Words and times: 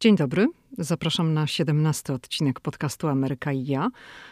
Dzień 0.00 0.16
dobry. 0.16 0.48
Zapraszam 0.78 1.34
na 1.34 1.46
17 1.46 2.12
odcinek 2.12 2.60
podcastu 2.60 3.08
Ameryka 3.08 3.52
i 3.52 3.66
ja, 3.66 3.88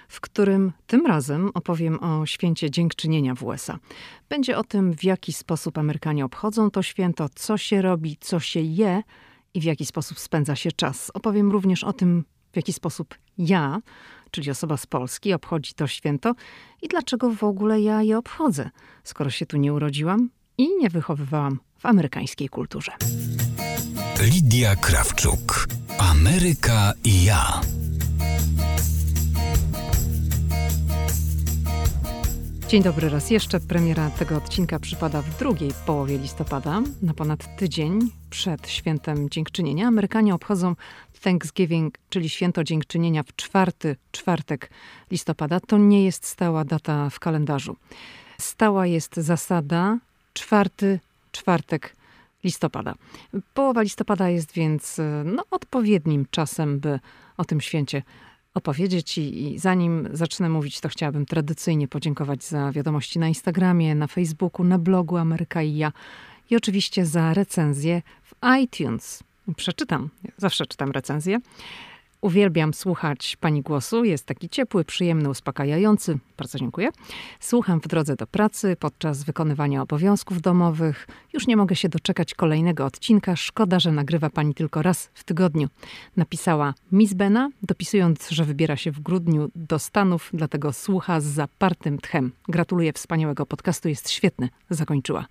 w 0.08 0.20
którym 0.20 0.72
tym 0.86 1.06
razem 1.06 1.50
opowiem 1.54 2.00
o 2.02 2.26
święcie 2.26 2.70
dziękczynienia 2.70 3.34
w 3.34 3.42
USA. 3.42 3.78
Będzie 4.28 4.58
o 4.58 4.64
tym, 4.64 4.94
w 4.94 5.04
jaki 5.04 5.32
sposób 5.32 5.78
Amerykanie 5.78 6.24
obchodzą 6.24 6.70
to 6.70 6.82
święto, 6.82 7.28
co 7.34 7.58
się 7.58 7.82
robi, 7.82 8.16
co 8.20 8.40
się 8.40 8.60
je 8.60 9.02
i 9.54 9.60
w 9.60 9.64
jaki 9.64 9.86
sposób 9.86 10.18
spędza 10.18 10.56
się 10.56 10.72
czas. 10.72 11.10
Opowiem 11.14 11.52
również 11.52 11.84
o 11.84 11.92
tym, 11.92 12.24
w 12.52 12.56
jaki 12.56 12.72
sposób 12.72 13.14
ja, 13.38 13.80
czyli 14.30 14.50
osoba 14.50 14.76
z 14.76 14.86
Polski, 14.86 15.32
obchodzi 15.32 15.74
to 15.74 15.86
święto 15.86 16.34
i 16.82 16.88
dlaczego 16.88 17.30
w 17.30 17.44
ogóle 17.44 17.80
ja 17.80 18.02
je 18.02 18.18
obchodzę, 18.18 18.70
skoro 19.04 19.30
się 19.30 19.46
tu 19.46 19.56
nie 19.56 19.72
urodziłam 19.72 20.30
i 20.58 20.76
nie 20.78 20.90
wychowywałam 20.90 21.58
w 21.78 21.86
amerykańskiej 21.86 22.48
kulturze. 22.48 22.92
Lidia 24.22 24.76
Krawczuk. 24.76 25.66
Ameryka 25.98 26.92
i 27.04 27.24
ja. 27.24 27.60
Dzień 32.68 32.82
dobry 32.82 33.08
raz 33.08 33.30
jeszcze. 33.30 33.60
Premiera 33.60 34.10
tego 34.10 34.36
odcinka 34.36 34.78
przypada 34.78 35.22
w 35.22 35.38
drugiej 35.38 35.70
połowie 35.86 36.18
listopada, 36.18 36.82
na 37.02 37.14
ponad 37.14 37.56
tydzień 37.56 37.98
przed 38.30 38.68
świętem 38.68 39.30
Dziękczynienia. 39.30 39.88
Amerykanie 39.88 40.34
obchodzą 40.34 40.76
Thanksgiving, 41.22 41.98
czyli 42.10 42.28
święto 42.28 42.64
Dziękczynienia 42.64 43.22
w 43.22 43.36
czwarty 43.36 43.96
czwartek 44.12 44.70
listopada. 45.10 45.60
To 45.60 45.78
nie 45.78 46.04
jest 46.04 46.26
stała 46.26 46.64
data 46.64 47.10
w 47.10 47.18
kalendarzu. 47.18 47.76
Stała 48.40 48.86
jest 48.86 49.16
zasada 49.16 49.98
czwarty 50.34 51.00
czwartek 51.32 51.96
listopada. 52.44 52.94
Połowa 53.54 53.82
listopada 53.82 54.28
jest 54.28 54.52
więc 54.52 55.00
no, 55.24 55.44
odpowiednim 55.50 56.26
czasem, 56.30 56.80
by 56.80 57.00
o 57.36 57.44
tym 57.44 57.60
święcie 57.60 58.02
opowiedzieć. 58.54 59.18
I, 59.18 59.52
I, 59.52 59.58
zanim 59.58 60.08
zacznę 60.12 60.48
mówić, 60.48 60.80
to 60.80 60.88
chciałabym 60.88 61.26
tradycyjnie 61.26 61.88
podziękować 61.88 62.44
za 62.44 62.72
wiadomości 62.72 63.18
na 63.18 63.28
Instagramie, 63.28 63.94
na 63.94 64.06
Facebooku, 64.06 64.66
na 64.66 64.78
blogu 64.78 65.16
Ameryka 65.16 65.62
i 65.62 65.76
ja 65.76 65.92
i 66.50 66.56
oczywiście 66.56 67.06
za 67.06 67.34
recenzję 67.34 68.02
w 68.22 68.34
iTunes. 68.62 69.22
Przeczytam, 69.56 70.10
zawsze 70.36 70.66
czytam 70.66 70.90
recenzję. 70.90 71.38
Uwielbiam 72.24 72.74
słuchać 72.74 73.36
pani 73.40 73.62
głosu. 73.62 74.04
Jest 74.04 74.26
taki 74.26 74.48
ciepły, 74.48 74.84
przyjemny, 74.84 75.28
uspokajający. 75.28 76.18
Bardzo 76.36 76.58
dziękuję. 76.58 76.88
Słucham 77.40 77.80
w 77.80 77.88
drodze 77.88 78.16
do 78.16 78.26
pracy, 78.26 78.76
podczas 78.80 79.24
wykonywania 79.24 79.82
obowiązków 79.82 80.40
domowych. 80.40 81.06
Już 81.32 81.46
nie 81.46 81.56
mogę 81.56 81.76
się 81.76 81.88
doczekać 81.88 82.34
kolejnego 82.34 82.84
odcinka. 82.84 83.36
Szkoda, 83.36 83.80
że 83.80 83.92
nagrywa 83.92 84.30
pani 84.30 84.54
tylko 84.54 84.82
raz 84.82 85.10
w 85.14 85.24
tygodniu. 85.24 85.68
Napisała 86.16 86.74
Miss 86.92 87.14
Bena, 87.14 87.50
dopisując, 87.62 88.30
że 88.30 88.44
wybiera 88.44 88.76
się 88.76 88.90
w 88.90 89.00
grudniu 89.00 89.50
do 89.54 89.78
Stanów, 89.78 90.30
dlatego 90.32 90.72
słucha 90.72 91.20
z 91.20 91.24
zapartym 91.24 91.98
tchem. 91.98 92.32
Gratuluję 92.48 92.92
wspaniałego 92.92 93.46
podcastu, 93.46 93.88
jest 93.88 94.10
świetny. 94.10 94.48
Zakończyła. 94.70 95.26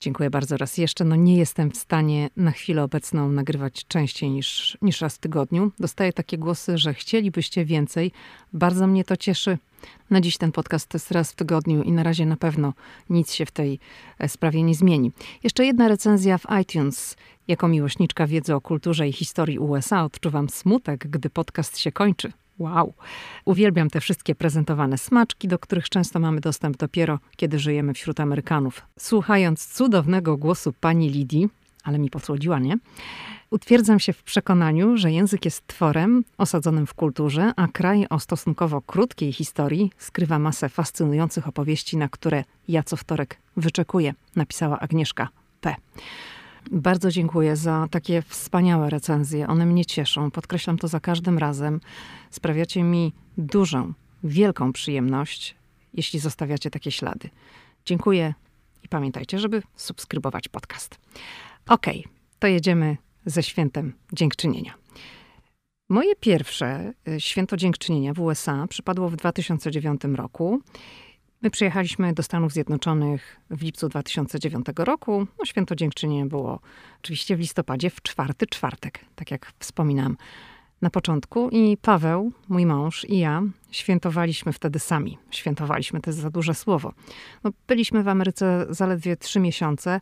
Dziękuję 0.00 0.30
bardzo 0.30 0.56
raz 0.56 0.78
jeszcze. 0.78 1.04
No 1.04 1.16
nie 1.16 1.36
jestem 1.36 1.70
w 1.70 1.76
stanie 1.76 2.30
na 2.36 2.50
chwilę 2.50 2.82
obecną 2.82 3.32
nagrywać 3.32 3.86
częściej 3.86 4.30
niż, 4.30 4.78
niż 4.82 5.00
raz 5.00 5.16
w 5.16 5.18
tygodniu. 5.18 5.72
Dostaję 5.78 6.12
takie 6.12 6.38
głosy, 6.38 6.78
że 6.78 6.94
chcielibyście 6.94 7.64
więcej. 7.64 8.12
Bardzo 8.52 8.86
mnie 8.86 9.04
to 9.04 9.16
cieszy. 9.16 9.58
Na 10.10 10.20
dziś 10.20 10.38
ten 10.38 10.52
podcast 10.52 10.94
jest 10.94 11.10
raz 11.10 11.32
w 11.32 11.34
tygodniu 11.34 11.82
i 11.82 11.92
na 11.92 12.02
razie 12.02 12.26
na 12.26 12.36
pewno 12.36 12.72
nic 13.10 13.32
się 13.32 13.46
w 13.46 13.50
tej 13.50 13.78
e, 14.18 14.28
sprawie 14.28 14.62
nie 14.62 14.74
zmieni. 14.74 15.12
Jeszcze 15.42 15.64
jedna 15.64 15.88
recenzja 15.88 16.38
w 16.38 16.46
iTunes. 16.62 17.16
Jako 17.48 17.68
miłośniczka 17.68 18.26
wiedzy 18.26 18.54
o 18.54 18.60
kulturze 18.60 19.08
i 19.08 19.12
historii 19.12 19.58
USA 19.58 20.04
odczuwam 20.04 20.48
smutek, 20.48 21.08
gdy 21.08 21.30
podcast 21.30 21.78
się 21.78 21.92
kończy. 21.92 22.32
Wow! 22.58 22.94
Uwielbiam 23.44 23.90
te 23.90 24.00
wszystkie 24.00 24.34
prezentowane 24.34 24.98
smaczki, 24.98 25.48
do 25.48 25.58
których 25.58 25.88
często 25.88 26.20
mamy 26.20 26.40
dostęp 26.40 26.76
dopiero, 26.76 27.18
kiedy 27.36 27.58
żyjemy 27.58 27.94
wśród 27.94 28.20
Amerykanów. 28.20 28.82
Słuchając 28.98 29.66
cudownego 29.66 30.36
głosu 30.36 30.72
pani 30.80 31.10
Lidii, 31.10 31.48
ale 31.84 31.98
mi 31.98 32.10
posłodziła, 32.10 32.58
nie? 32.58 32.78
Utwierdzam 33.50 34.00
się 34.00 34.12
w 34.12 34.22
przekonaniu, 34.22 34.96
że 34.96 35.12
język 35.12 35.44
jest 35.44 35.66
tworem 35.66 36.24
osadzonym 36.38 36.86
w 36.86 36.94
kulturze, 36.94 37.52
a 37.56 37.68
kraj 37.68 38.06
o 38.10 38.20
stosunkowo 38.20 38.80
krótkiej 38.80 39.32
historii 39.32 39.92
skrywa 39.98 40.38
masę 40.38 40.68
fascynujących 40.68 41.48
opowieści, 41.48 41.96
na 41.96 42.08
które 42.08 42.44
ja 42.68 42.82
co 42.82 42.96
wtorek 42.96 43.38
wyczekuję, 43.56 44.14
napisała 44.36 44.78
Agnieszka 44.78 45.28
P. 45.60 45.74
Bardzo 46.70 47.10
dziękuję 47.10 47.56
za 47.56 47.86
takie 47.90 48.22
wspaniałe 48.22 48.90
recenzje. 48.90 49.46
One 49.48 49.66
mnie 49.66 49.84
cieszą. 49.84 50.30
Podkreślam 50.30 50.78
to 50.78 50.88
za 50.88 51.00
każdym 51.00 51.38
razem. 51.38 51.80
Sprawiacie 52.30 52.82
mi 52.82 53.12
dużą, 53.38 53.92
wielką 54.24 54.72
przyjemność, 54.72 55.54
jeśli 55.94 56.18
zostawiacie 56.18 56.70
takie 56.70 56.90
ślady. 56.90 57.30
Dziękuję 57.84 58.34
i 58.84 58.88
pamiętajcie, 58.88 59.38
żeby 59.38 59.62
subskrybować 59.76 60.48
podcast. 60.48 60.98
Ok, 61.68 61.86
to 62.38 62.46
jedziemy 62.46 62.96
ze 63.26 63.42
świętem 63.42 63.92
dziękczynienia. 64.12 64.74
Moje 65.88 66.16
pierwsze 66.16 66.92
y, 67.08 67.20
święto 67.20 67.56
dziękczynienia 67.56 68.14
w 68.14 68.20
USA 68.20 68.66
przypadło 68.66 69.08
w 69.08 69.16
2009 69.16 70.00
roku. 70.04 70.60
My 71.46 71.50
przyjechaliśmy 71.50 72.12
do 72.12 72.22
Stanów 72.22 72.52
Zjednoczonych 72.52 73.40
w 73.50 73.62
lipcu 73.62 73.88
2009 73.88 74.66
roku. 74.76 75.26
No, 75.38 75.44
święto 75.44 75.74
dziękczynienia 75.74 76.26
było 76.26 76.60
oczywiście 76.98 77.36
w 77.36 77.40
listopadzie, 77.40 77.90
w 77.90 78.02
czwarty 78.02 78.46
czwartek, 78.46 79.00
tak 79.14 79.30
jak 79.30 79.52
wspominam 79.58 80.16
na 80.82 80.90
początku. 80.90 81.48
I 81.50 81.76
Paweł, 81.82 82.32
mój 82.48 82.66
mąż 82.66 83.04
i 83.04 83.18
ja 83.18 83.42
świętowaliśmy 83.70 84.52
wtedy 84.52 84.78
sami. 84.78 85.18
Świętowaliśmy, 85.30 86.00
to 86.00 86.10
jest 86.10 86.20
za 86.20 86.30
duże 86.30 86.54
słowo. 86.54 86.92
No, 87.44 87.50
byliśmy 87.66 88.02
w 88.02 88.08
Ameryce 88.08 88.66
zaledwie 88.70 89.16
trzy 89.16 89.40
miesiące. 89.40 90.00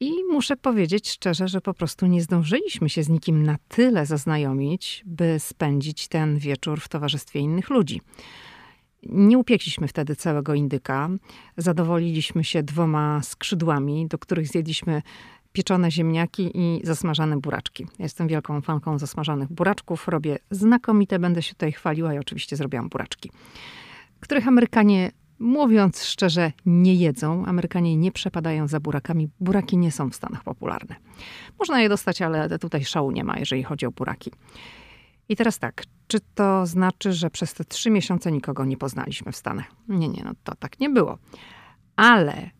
I 0.00 0.12
muszę 0.30 0.56
powiedzieć 0.56 1.10
szczerze, 1.10 1.48
że 1.48 1.60
po 1.60 1.74
prostu 1.74 2.06
nie 2.06 2.22
zdążyliśmy 2.22 2.88
się 2.88 3.02
z 3.02 3.08
nikim 3.08 3.42
na 3.42 3.56
tyle 3.68 4.06
zaznajomić, 4.06 5.02
by 5.06 5.36
spędzić 5.38 6.08
ten 6.08 6.38
wieczór 6.38 6.80
w 6.80 6.88
towarzystwie 6.88 7.40
innych 7.40 7.70
ludzi. 7.70 8.00
Nie 9.02 9.38
upiekliśmy 9.38 9.88
wtedy 9.88 10.16
całego 10.16 10.54
indyka. 10.54 11.08
Zadowoliliśmy 11.56 12.44
się 12.44 12.62
dwoma 12.62 13.22
skrzydłami, 13.22 14.06
do 14.06 14.18
których 14.18 14.48
zjedliśmy 14.48 15.02
pieczone 15.52 15.90
ziemniaki 15.90 16.50
i 16.54 16.80
zasmażane 16.84 17.40
buraczki. 17.40 17.86
Jestem 17.98 18.28
wielką 18.28 18.60
fanką 18.60 18.98
zasmażanych 18.98 19.52
buraczków. 19.52 20.08
Robię 20.08 20.38
znakomite, 20.50 21.18
będę 21.18 21.42
się 21.42 21.54
tutaj 21.54 21.72
chwaliła 21.72 22.14
i 22.14 22.18
oczywiście 22.18 22.56
zrobiłam 22.56 22.88
buraczki, 22.88 23.30
których 24.20 24.48
Amerykanie 24.48 25.10
Mówiąc 25.38 26.04
szczerze, 26.04 26.52
nie 26.66 26.94
jedzą. 26.94 27.46
Amerykanie 27.46 27.96
nie 27.96 28.12
przepadają 28.12 28.68
za 28.68 28.80
burakami. 28.80 29.28
Buraki 29.40 29.78
nie 29.78 29.92
są 29.92 30.10
w 30.10 30.14
Stanach 30.14 30.44
popularne. 30.44 30.96
Można 31.58 31.80
je 31.80 31.88
dostać, 31.88 32.22
ale 32.22 32.58
tutaj 32.58 32.84
szału 32.84 33.10
nie 33.10 33.24
ma, 33.24 33.38
jeżeli 33.38 33.62
chodzi 33.62 33.86
o 33.86 33.90
buraki. 33.90 34.30
I 35.28 35.36
teraz 35.36 35.58
tak, 35.58 35.84
czy 36.08 36.20
to 36.34 36.66
znaczy, 36.66 37.12
że 37.12 37.30
przez 37.30 37.54
te 37.54 37.64
trzy 37.64 37.90
miesiące 37.90 38.32
nikogo 38.32 38.64
nie 38.64 38.76
poznaliśmy 38.76 39.32
w 39.32 39.36
Stanach? 39.36 39.66
Nie, 39.88 40.08
nie, 40.08 40.22
no 40.24 40.32
to 40.44 40.54
tak 40.54 40.80
nie 40.80 40.90
było. 40.90 41.18
Ale 41.96 42.50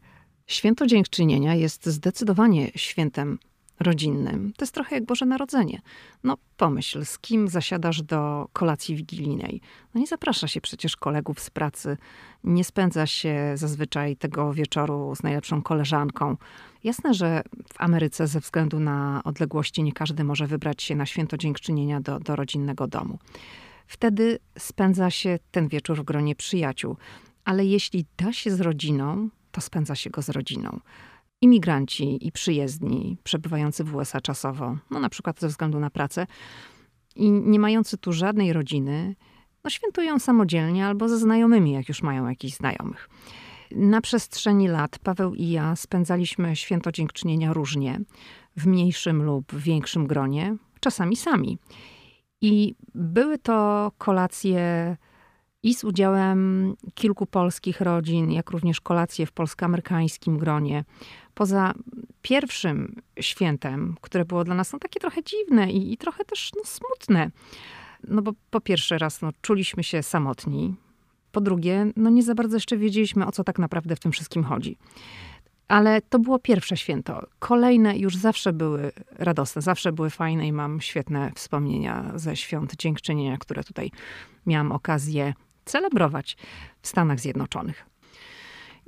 święto 0.46 0.86
dziękczynienia 0.86 1.54
jest 1.54 1.86
zdecydowanie 1.86 2.70
świętem 2.76 3.38
rodzinnym. 3.80 4.52
To 4.56 4.64
jest 4.64 4.74
trochę 4.74 4.94
jak 4.94 5.04
Boże 5.04 5.26
Narodzenie. 5.26 5.80
No 6.24 6.36
pomyśl, 6.56 7.04
z 7.04 7.18
kim 7.18 7.48
zasiadasz 7.48 8.02
do 8.02 8.48
kolacji 8.52 8.96
wigilijnej? 8.96 9.60
No 9.94 10.00
nie 10.00 10.06
zaprasza 10.06 10.48
się 10.48 10.60
przecież 10.60 10.96
kolegów 10.96 11.40
z 11.40 11.50
pracy, 11.50 11.96
nie 12.44 12.64
spędza 12.64 13.06
się 13.06 13.52
zazwyczaj 13.54 14.16
tego 14.16 14.54
wieczoru 14.54 15.14
z 15.16 15.22
najlepszą 15.22 15.62
koleżanką. 15.62 16.36
Jasne, 16.84 17.14
że 17.14 17.42
w 17.74 17.80
Ameryce 17.80 18.26
ze 18.26 18.40
względu 18.40 18.80
na 18.80 19.20
odległości 19.24 19.82
nie 19.82 19.92
każdy 19.92 20.24
może 20.24 20.46
wybrać 20.46 20.82
się 20.82 20.96
na 20.96 21.06
święto 21.06 21.36
dziękczynienia 21.36 22.00
do, 22.00 22.20
do 22.20 22.36
rodzinnego 22.36 22.86
domu. 22.86 23.18
Wtedy 23.86 24.38
spędza 24.58 25.10
się 25.10 25.38
ten 25.50 25.68
wieczór 25.68 25.96
w 25.98 26.02
gronie 26.02 26.34
przyjaciół. 26.34 26.96
Ale 27.44 27.64
jeśli 27.64 28.04
da 28.16 28.32
się 28.32 28.50
z 28.50 28.60
rodziną, 28.60 29.28
to 29.52 29.60
spędza 29.60 29.94
się 29.94 30.10
go 30.10 30.22
z 30.22 30.28
rodziną 30.28 30.80
imigranci 31.40 32.26
i 32.26 32.32
przyjezdni 32.32 33.16
przebywający 33.24 33.84
w 33.84 33.94
USA 33.94 34.20
czasowo, 34.20 34.76
no 34.90 35.00
na 35.00 35.08
przykład 35.08 35.40
ze 35.40 35.48
względu 35.48 35.80
na 35.80 35.90
pracę 35.90 36.26
i 37.16 37.30
nie 37.30 37.58
mający 37.58 37.98
tu 37.98 38.12
żadnej 38.12 38.52
rodziny, 38.52 39.16
no 39.64 39.70
świętują 39.70 40.18
samodzielnie 40.18 40.86
albo 40.86 41.08
ze 41.08 41.18
znajomymi, 41.18 41.72
jak 41.72 41.88
już 41.88 42.02
mają 42.02 42.28
jakichś 42.28 42.56
znajomych. 42.56 43.08
Na 43.70 44.00
przestrzeni 44.00 44.68
lat 44.68 44.98
Paweł 44.98 45.34
i 45.34 45.50
ja 45.50 45.76
spędzaliśmy 45.76 46.56
święto 46.56 46.92
dziękczynienia 46.92 47.52
różnie, 47.52 48.00
w 48.56 48.66
mniejszym 48.66 49.22
lub 49.22 49.54
większym 49.54 50.06
gronie, 50.06 50.56
czasami 50.80 51.16
sami. 51.16 51.58
I 52.40 52.74
były 52.94 53.38
to 53.38 53.92
kolacje 53.98 54.96
i 55.62 55.74
z 55.74 55.84
udziałem 55.84 56.74
kilku 56.94 57.26
polskich 57.26 57.80
rodzin, 57.80 58.30
jak 58.32 58.50
również 58.50 58.80
kolacje 58.80 59.26
w 59.26 59.32
polsko-amerykańskim 59.32 60.38
gronie 60.38 60.84
Poza 61.38 61.74
pierwszym 62.22 63.02
świętem, 63.20 63.96
które 64.00 64.24
było 64.24 64.44
dla 64.44 64.54
nas 64.54 64.72
no, 64.72 64.78
takie 64.78 65.00
trochę 65.00 65.22
dziwne 65.22 65.72
i, 65.72 65.92
i 65.92 65.96
trochę 65.96 66.24
też 66.24 66.50
no, 66.56 66.62
smutne. 66.64 67.30
No 68.08 68.22
bo 68.22 68.32
po 68.50 68.60
pierwszy 68.60 68.98
raz 68.98 69.22
no, 69.22 69.30
czuliśmy 69.42 69.84
się 69.84 70.02
samotni. 70.02 70.74
Po 71.32 71.40
drugie, 71.40 71.86
no 71.96 72.10
nie 72.10 72.22
za 72.22 72.34
bardzo 72.34 72.56
jeszcze 72.56 72.76
wiedzieliśmy, 72.76 73.26
o 73.26 73.32
co 73.32 73.44
tak 73.44 73.58
naprawdę 73.58 73.96
w 73.96 74.00
tym 74.00 74.12
wszystkim 74.12 74.44
chodzi. 74.44 74.78
Ale 75.68 76.02
to 76.02 76.18
było 76.18 76.38
pierwsze 76.38 76.76
święto. 76.76 77.26
Kolejne 77.38 77.98
już 77.98 78.16
zawsze 78.16 78.52
były 78.52 78.92
radosne, 79.10 79.62
zawsze 79.62 79.92
były 79.92 80.10
fajne 80.10 80.46
i 80.46 80.52
mam 80.52 80.80
świetne 80.80 81.32
wspomnienia 81.34 82.12
ze 82.14 82.36
świąt 82.36 82.76
dziękczynienia, 82.76 83.38
które 83.38 83.64
tutaj 83.64 83.90
miałam 84.46 84.72
okazję 84.72 85.34
celebrować 85.64 86.36
w 86.82 86.88
Stanach 86.88 87.20
Zjednoczonych. 87.20 87.86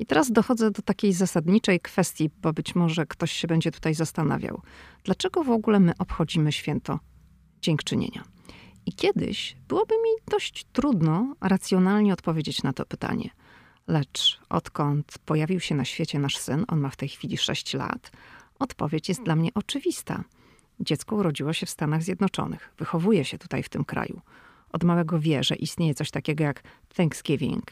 I 0.00 0.06
teraz 0.06 0.32
dochodzę 0.32 0.70
do 0.70 0.82
takiej 0.82 1.12
zasadniczej 1.12 1.80
kwestii, 1.80 2.30
bo 2.42 2.52
być 2.52 2.74
może 2.74 3.06
ktoś 3.06 3.32
się 3.32 3.48
będzie 3.48 3.70
tutaj 3.70 3.94
zastanawiał. 3.94 4.62
Dlaczego 5.04 5.44
w 5.44 5.50
ogóle 5.50 5.80
my 5.80 5.92
obchodzimy 5.98 6.52
święto 6.52 6.98
dziękczynienia? 7.60 8.24
I 8.86 8.92
kiedyś 8.92 9.56
byłoby 9.68 9.94
mi 9.94 10.30
dość 10.30 10.66
trudno 10.72 11.34
racjonalnie 11.40 12.12
odpowiedzieć 12.12 12.62
na 12.62 12.72
to 12.72 12.86
pytanie. 12.86 13.30
Lecz 13.86 14.40
odkąd 14.48 15.18
pojawił 15.24 15.60
się 15.60 15.74
na 15.74 15.84
świecie 15.84 16.18
nasz 16.18 16.38
syn, 16.38 16.64
on 16.68 16.80
ma 16.80 16.90
w 16.90 16.96
tej 16.96 17.08
chwili 17.08 17.36
6 17.36 17.74
lat, 17.74 18.10
odpowiedź 18.58 19.08
jest 19.08 19.22
dla 19.22 19.36
mnie 19.36 19.50
oczywista. 19.54 20.24
Dziecko 20.80 21.16
urodziło 21.16 21.52
się 21.52 21.66
w 21.66 21.70
Stanach 21.70 22.02
Zjednoczonych, 22.02 22.74
wychowuje 22.78 23.24
się 23.24 23.38
tutaj 23.38 23.62
w 23.62 23.68
tym 23.68 23.84
kraju. 23.84 24.20
Od 24.72 24.84
małego 24.84 25.18
wie, 25.18 25.44
że 25.44 25.54
istnieje 25.56 25.94
coś 25.94 26.10
takiego 26.10 26.44
jak 26.44 26.62
Thanksgiving. 26.96 27.64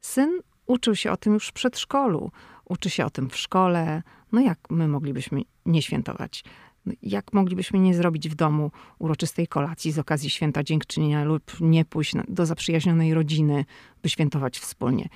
Syn 0.00 0.40
uczył 0.68 0.96
się 0.96 1.12
o 1.12 1.16
tym 1.16 1.34
już 1.34 1.48
w 1.48 1.52
przedszkolu, 1.52 2.30
uczy 2.64 2.90
się 2.90 3.06
o 3.06 3.10
tym 3.10 3.30
w 3.30 3.36
szkole. 3.36 4.02
No 4.32 4.40
jak 4.40 4.58
my 4.70 4.88
moglibyśmy 4.88 5.42
nie 5.66 5.82
świętować? 5.82 6.44
No 6.86 6.92
jak 7.02 7.32
moglibyśmy 7.32 7.78
nie 7.78 7.94
zrobić 7.94 8.28
w 8.28 8.34
domu 8.34 8.70
uroczystej 8.98 9.46
kolacji 9.46 9.92
z 9.92 9.98
okazji 9.98 10.30
święta 10.30 10.62
dziękczynienia 10.62 11.24
lub 11.24 11.60
nie 11.60 11.84
pójść 11.84 12.14
do 12.28 12.46
zaprzyjaźnionej 12.46 13.14
rodziny, 13.14 13.64
by 14.02 14.08
świętować 14.08 14.58
wspólnie? 14.58 15.08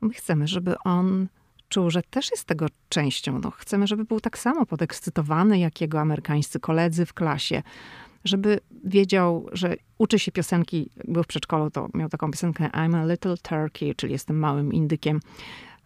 My 0.00 0.10
chcemy, 0.10 0.48
żeby 0.48 0.78
on 0.78 1.28
czuł, 1.68 1.90
że 1.90 2.02
też 2.02 2.30
jest 2.30 2.44
tego 2.44 2.66
częścią. 2.88 3.38
No, 3.38 3.50
chcemy, 3.50 3.86
żeby 3.86 4.04
był 4.04 4.20
tak 4.20 4.38
samo 4.38 4.66
podekscytowany 4.66 5.58
jak 5.58 5.80
jego 5.80 6.00
amerykańscy 6.00 6.60
koledzy 6.60 7.06
w 7.06 7.14
klasie. 7.14 7.62
Żeby 8.24 8.60
wiedział, 8.84 9.46
że 9.52 9.76
uczy 9.98 10.18
się 10.18 10.32
piosenki, 10.32 10.90
był 11.04 11.22
w 11.22 11.26
przedszkolu, 11.26 11.70
to 11.70 11.88
miał 11.94 12.08
taką 12.08 12.30
piosenkę 12.30 12.68
I'm 12.68 12.96
a 12.96 13.06
little 13.06 13.36
turkey, 13.36 13.94
czyli 13.94 14.12
jestem 14.12 14.38
małym 14.38 14.72
indykiem. 14.72 15.20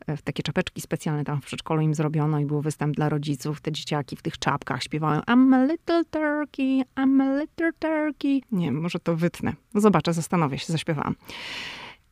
E, 0.06 0.16
takie 0.18 0.42
czapeczki 0.42 0.80
specjalne 0.80 1.24
tam 1.24 1.40
w 1.40 1.44
przedszkolu 1.44 1.80
im 1.80 1.94
zrobiono 1.94 2.38
i 2.38 2.44
był 2.44 2.60
występ 2.60 2.96
dla 2.96 3.08
rodziców. 3.08 3.60
Te 3.60 3.72
dzieciaki 3.72 4.16
w 4.16 4.22
tych 4.22 4.38
czapkach 4.38 4.82
śpiewają 4.82 5.20
I'm 5.20 5.54
a 5.54 5.64
little 5.64 6.04
turkey, 6.04 6.82
I'm 6.96 7.22
a 7.22 7.40
little 7.40 7.72
turkey. 7.78 8.42
Nie 8.52 8.66
wiem, 8.66 8.80
może 8.80 8.98
to 8.98 9.16
wytnę. 9.16 9.52
No 9.74 9.80
zobaczę, 9.80 10.12
zastanowię 10.12 10.58
się, 10.58 10.72
zaśpiewałam. 10.72 11.14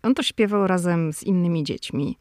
On 0.02 0.14
to 0.14 0.22
śpiewał 0.22 0.66
razem 0.66 1.12
z 1.12 1.22
innymi 1.22 1.64
dziećmi. 1.64 2.18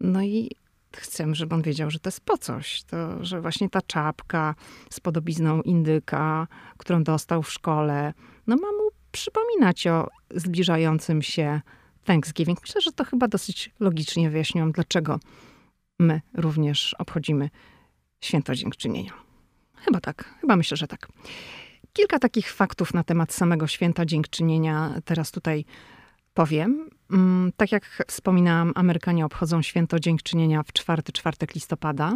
No 0.00 0.22
i 0.22 0.50
chcę, 1.00 1.34
żeby 1.34 1.54
on 1.54 1.62
wiedział, 1.62 1.90
że 1.90 1.98
to 1.98 2.08
jest 2.08 2.20
po 2.20 2.38
coś. 2.38 2.82
To, 2.82 3.24
że 3.24 3.40
właśnie 3.40 3.70
ta 3.70 3.82
czapka 3.82 4.54
z 4.90 5.00
podobizną 5.00 5.62
indyka, 5.62 6.46
którą 6.76 7.04
dostał 7.04 7.42
w 7.42 7.52
szkole, 7.52 8.14
no 8.46 8.56
ma 8.56 8.72
mu 8.72 8.90
przypominać 9.12 9.86
o 9.86 10.08
zbliżającym 10.30 11.22
się 11.22 11.60
Thanksgiving. 12.04 12.60
Myślę, 12.62 12.80
że 12.80 12.92
to 12.92 13.04
chyba 13.04 13.28
dosyć 13.28 13.70
logicznie 13.80 14.30
wyjaśniłam, 14.30 14.72
dlaczego 14.72 15.20
my 15.98 16.20
również 16.34 16.94
obchodzimy 16.98 17.50
święto 18.20 18.54
dziękczynienia. 18.54 19.12
Chyba 19.74 20.00
tak, 20.00 20.34
chyba 20.40 20.56
myślę, 20.56 20.76
że 20.76 20.86
tak. 20.86 21.08
Kilka 21.92 22.18
takich 22.18 22.52
faktów 22.52 22.94
na 22.94 23.04
temat 23.04 23.32
samego 23.32 23.66
święta 23.66 24.04
dziękczynienia 24.04 25.00
teraz 25.04 25.30
tutaj 25.30 25.64
powiem. 26.38 26.90
Mm, 27.10 27.52
tak 27.56 27.72
jak 27.72 28.04
wspominałam, 28.08 28.72
Amerykanie 28.74 29.24
obchodzą 29.24 29.62
święto 29.62 30.00
dziękczynienia 30.00 30.62
w 30.62 30.72
czwarty 30.72 31.12
czwartek 31.12 31.54
listopada. 31.54 32.14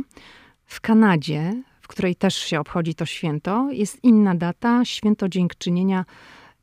W 0.64 0.80
Kanadzie, 0.80 1.62
w 1.80 1.88
której 1.88 2.16
też 2.16 2.34
się 2.34 2.60
obchodzi 2.60 2.94
to 2.94 3.06
święto, 3.06 3.68
jest 3.70 4.04
inna 4.04 4.34
data. 4.34 4.84
Święto 4.84 5.28
dziękczynienia 5.28 6.04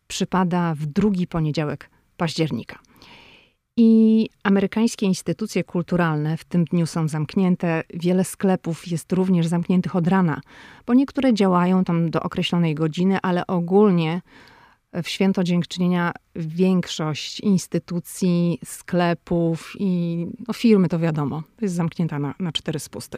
przypada 0.08 0.76
w 0.76 0.86
drugi 0.86 1.28
poniedziałek 1.28 1.90
października. 2.18 2.80
I 3.78 4.30
amerykańskie 4.44 5.06
instytucje 5.06 5.64
kulturalne 5.64 6.38
w 6.38 6.44
tym 6.44 6.66
dniu 6.66 6.86
są 6.86 7.08
zamknięte. 7.08 7.84
Wiele 7.94 8.24
sklepów 8.24 8.88
jest 8.88 9.14
również 9.14 9.48
zamkniętych 9.48 9.96
od 9.96 10.08
rana, 10.08 10.42
bo 10.88 10.94
niektóre 10.94 11.34
działają 11.34 11.84
tam 11.84 12.12
do 12.12 12.20
określonej 12.20 12.76
godziny, 12.76 13.18
ale 13.22 13.48
ogólnie 13.48 14.22
w 14.94 15.08
święto 15.08 15.44
dziękczynienia 15.44 16.12
większość 16.36 17.40
instytucji, 17.40 18.60
sklepów 18.66 19.74
i 19.80 20.26
no, 20.48 20.54
firmy, 20.54 20.90
to 20.90 21.00
wiadomo, 21.00 21.44
jest 21.62 21.76
zamknięta 21.76 22.20
na, 22.20 22.34
na 22.40 22.52
cztery 22.52 22.80
spusty. 22.80 23.18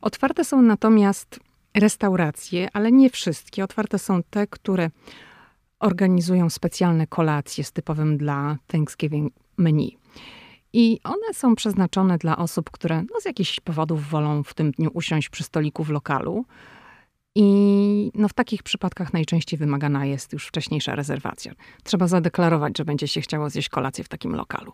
Otwarte 0.00 0.44
są 0.44 0.62
natomiast 0.62 1.40
restauracje, 1.74 2.68
ale 2.72 2.92
nie 2.92 3.10
wszystkie. 3.10 3.64
Otwarte 3.64 3.98
są 3.98 4.22
te, 4.30 4.46
które 4.46 4.90
organizują 5.78 6.50
specjalne 6.50 7.06
kolacje 7.06 7.64
z 7.64 7.72
typowym 7.72 8.18
dla 8.18 8.58
Thanksgiving 8.66 9.32
menu. 9.56 9.98
I 10.72 11.00
one 11.04 11.34
są 11.34 11.54
przeznaczone 11.54 12.18
dla 12.18 12.36
osób, 12.36 12.70
które 12.70 13.02
no, 13.02 13.20
z 13.20 13.24
jakichś 13.24 13.60
powodów 13.60 14.08
wolą 14.08 14.42
w 14.42 14.54
tym 14.54 14.70
dniu 14.70 14.90
usiąść 14.94 15.28
przy 15.28 15.44
stoliku 15.44 15.84
w 15.84 15.90
lokalu 15.90 16.44
i 17.40 18.10
no 18.14 18.28
w 18.28 18.32
takich 18.32 18.62
przypadkach 18.62 19.12
najczęściej 19.12 19.58
wymagana 19.58 20.06
jest 20.06 20.32
już 20.32 20.46
wcześniejsza 20.46 20.94
rezerwacja. 20.94 21.52
Trzeba 21.84 22.06
zadeklarować, 22.06 22.78
że 22.78 22.84
będzie 22.84 23.08
się 23.08 23.20
chciało 23.20 23.50
zjeść 23.50 23.68
kolację 23.68 24.04
w 24.04 24.08
takim 24.08 24.34
lokalu. 24.34 24.72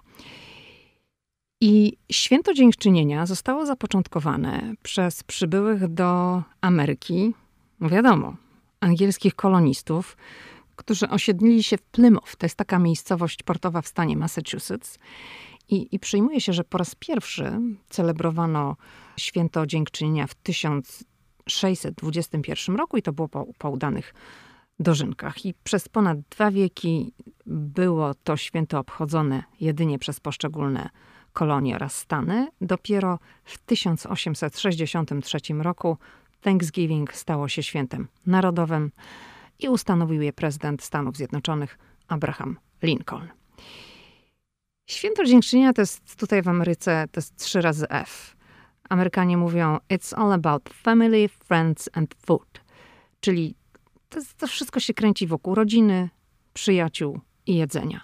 I 1.61 1.96
święto 2.12 2.55
dziękczynienia 2.55 3.26
zostało 3.26 3.66
zapoczątkowane 3.66 4.75
przez 4.82 5.22
przybyłych 5.22 5.88
do 5.88 6.43
Ameryki, 6.61 7.34
no 7.81 7.88
wiadomo, 7.88 8.37
angielskich 8.81 9.34
kolonistów, 9.34 10.17
którzy 10.76 11.08
osiedlili 11.08 11.62
się 11.62 11.76
w 11.76 11.82
Plymouth. 11.82 12.37
To 12.38 12.46
jest 12.46 12.56
taka 12.56 12.78
miejscowość 12.78 13.43
portowa 13.43 13.82
w 13.82 13.88
stanie 13.88 14.17
Massachusetts. 14.17 14.99
I, 15.69 15.88
I 15.93 15.99
przyjmuje 15.99 16.40
się, 16.40 16.52
że 16.52 16.64
po 16.64 16.78
raz 16.78 16.94
pierwszy 16.94 17.60
celebrowano 17.88 18.76
święto 19.17 19.67
dziękczynienia 19.67 20.26
w 20.26 20.34
1000 20.34 21.05
621 21.49 22.76
roku 22.76 22.96
i 22.96 23.02
to 23.02 23.12
było 23.12 23.29
po, 23.29 23.46
po 23.58 23.70
udanych 23.70 24.14
dożynkach. 24.79 25.46
I 25.46 25.55
przez 25.55 25.89
ponad 25.89 26.19
dwa 26.20 26.51
wieki 26.51 27.13
było 27.46 28.15
to 28.15 28.36
święto 28.36 28.79
obchodzone 28.79 29.43
jedynie 29.60 29.98
przez 29.98 30.20
poszczególne 30.20 30.91
kolonie 31.32 31.77
oraz 31.77 31.96
stany. 31.96 32.48
Dopiero 32.60 33.19
w 33.44 33.58
1863 33.58 35.39
roku 35.58 35.98
Thanksgiving 36.41 37.15
stało 37.15 37.48
się 37.48 37.63
świętem 37.63 38.08
narodowym 38.27 38.91
i 39.58 39.69
ustanowił 39.69 40.22
je 40.22 40.32
prezydent 40.32 40.82
Stanów 40.82 41.17
Zjednoczonych 41.17 41.79
Abraham 42.08 42.58
Lincoln. 42.82 43.29
Święto 44.86 45.24
Dziękczynienia 45.24 45.72
to 45.72 45.82
jest 45.82 46.17
tutaj 46.17 46.43
w 46.43 46.48
Ameryce 46.48 47.05
to 47.13 47.19
jest 47.19 47.36
trzy 47.36 47.60
razy 47.60 47.89
F. 47.89 48.36
Amerykanie 48.88 49.36
mówią 49.36 49.79
it's 49.91 50.14
all 50.20 50.32
about 50.32 50.70
family, 50.70 51.29
friends 51.29 51.88
and 51.93 52.14
food. 52.26 52.60
Czyli 53.20 53.55
to, 54.08 54.20
to 54.38 54.46
wszystko 54.46 54.81
się 54.81 54.94
kręci 54.94 55.26
wokół 55.26 55.55
rodziny, 55.55 56.08
przyjaciół 56.55 57.20
i 57.46 57.56
jedzenia. 57.56 58.00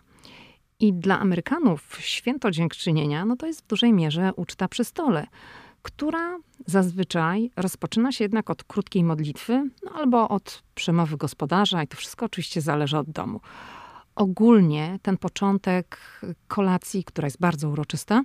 I 0.80 0.92
dla 0.92 1.20
Amerykanów 1.20 1.96
święto 2.00 2.50
dziękczynienia, 2.50 3.25
no 3.25 3.37
to 3.37 3.46
jest 3.46 3.64
w 3.64 3.66
dużej 3.66 3.92
mierze 3.92 4.32
uczta 4.37 4.68
przy 4.68 4.84
stole, 4.84 5.26
która 5.82 6.38
zazwyczaj 6.66 7.50
rozpoczyna 7.56 8.12
się 8.12 8.25
jednak 8.25 8.50
od 8.50 8.64
krótkiej 8.64 9.04
modlitwy, 9.04 9.70
no 9.84 9.92
albo 9.92 10.28
od 10.28 10.62
przemowy 10.75 11.16
gospodarza 11.16 11.82
i 11.82 11.88
to 11.88 11.96
wszystko 11.96 12.26
oczywiście 12.26 12.60
zależy 12.60 12.99
od 12.99 13.10
domu 13.10 13.40
ogólnie 14.14 14.99
ten 15.02 15.18
początek 15.18 15.99
kolacji, 16.49 17.04
która 17.04 17.26
jest 17.26 17.40
bardzo 17.40 17.68
uroczysta, 17.68 18.22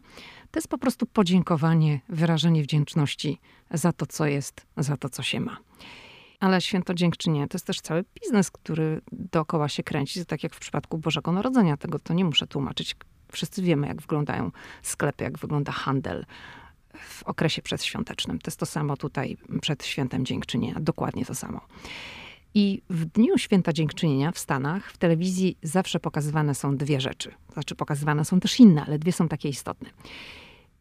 to 0.56 0.60
jest 0.60 0.68
po 0.68 0.78
prostu 0.78 1.06
podziękowanie, 1.06 2.00
wyrażenie 2.10 2.64
wdzięczności 2.64 3.40
za 3.72 3.92
to, 3.92 4.06
co 4.06 4.26
jest, 4.26 4.66
za 4.78 4.98
to, 4.98 5.10
co 5.10 5.24
się 5.24 5.40
ma. 5.40 5.58
Ale 6.40 6.62
święto 6.62 6.94
dziękczynienia 6.94 7.48
to 7.48 7.56
jest 7.56 7.66
też 7.66 7.82
cały 7.82 8.04
biznes, 8.22 8.52
który 8.52 9.02
dookoła 9.12 9.70
się 9.70 9.84
kręci, 9.84 10.26
tak 10.26 10.44
jak 10.44 10.54
w 10.54 10.60
przypadku 10.60 10.98
Bożego 10.98 11.32
Narodzenia. 11.32 11.78
Tego 11.78 12.00
to 12.00 12.14
nie 12.14 12.26
muszę 12.26 12.48
tłumaczyć. 12.48 12.96
Wszyscy 13.32 13.62
wiemy, 13.62 13.88
jak 13.88 14.02
wyglądają 14.02 14.52
sklepy, 14.82 15.24
jak 15.24 15.38
wygląda 15.38 15.72
handel 15.72 16.26
w 16.94 17.24
okresie 17.24 17.62
przedświątecznym. 17.62 18.40
To 18.40 18.50
jest 18.50 18.60
to 18.60 18.66
samo 18.66 18.98
tutaj 18.98 19.38
przed 19.62 19.86
świętem 19.86 20.26
dziękczynienia. 20.26 20.80
Dokładnie 20.80 21.26
to 21.26 21.36
samo. 21.36 21.62
I 22.54 22.82
w 22.90 23.06
dniu 23.06 23.38
święta 23.38 23.74
dziękczynienia 23.74 24.32
w 24.32 24.40
Stanach 24.40 24.92
w 24.92 24.98
telewizji 24.98 25.58
zawsze 25.64 26.00
pokazywane 26.00 26.56
są 26.56 26.78
dwie 26.78 27.02
rzeczy. 27.02 27.32
Znaczy, 27.54 27.76
pokazywane 27.76 28.26
są 28.26 28.40
też 28.40 28.60
inne, 28.60 28.86
ale 28.86 29.00
dwie 29.00 29.12
są 29.12 29.28
takie 29.28 29.50
istotne. 29.50 29.90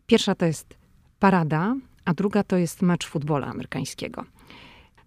Pierwsza 0.06 0.34
to 0.34 0.46
jest 0.46 0.78
parada 1.18 1.75
a 2.04 2.14
druga 2.14 2.42
to 2.42 2.56
jest 2.56 2.82
mecz 2.82 3.06
futbola 3.06 3.46
amerykańskiego. 3.46 4.25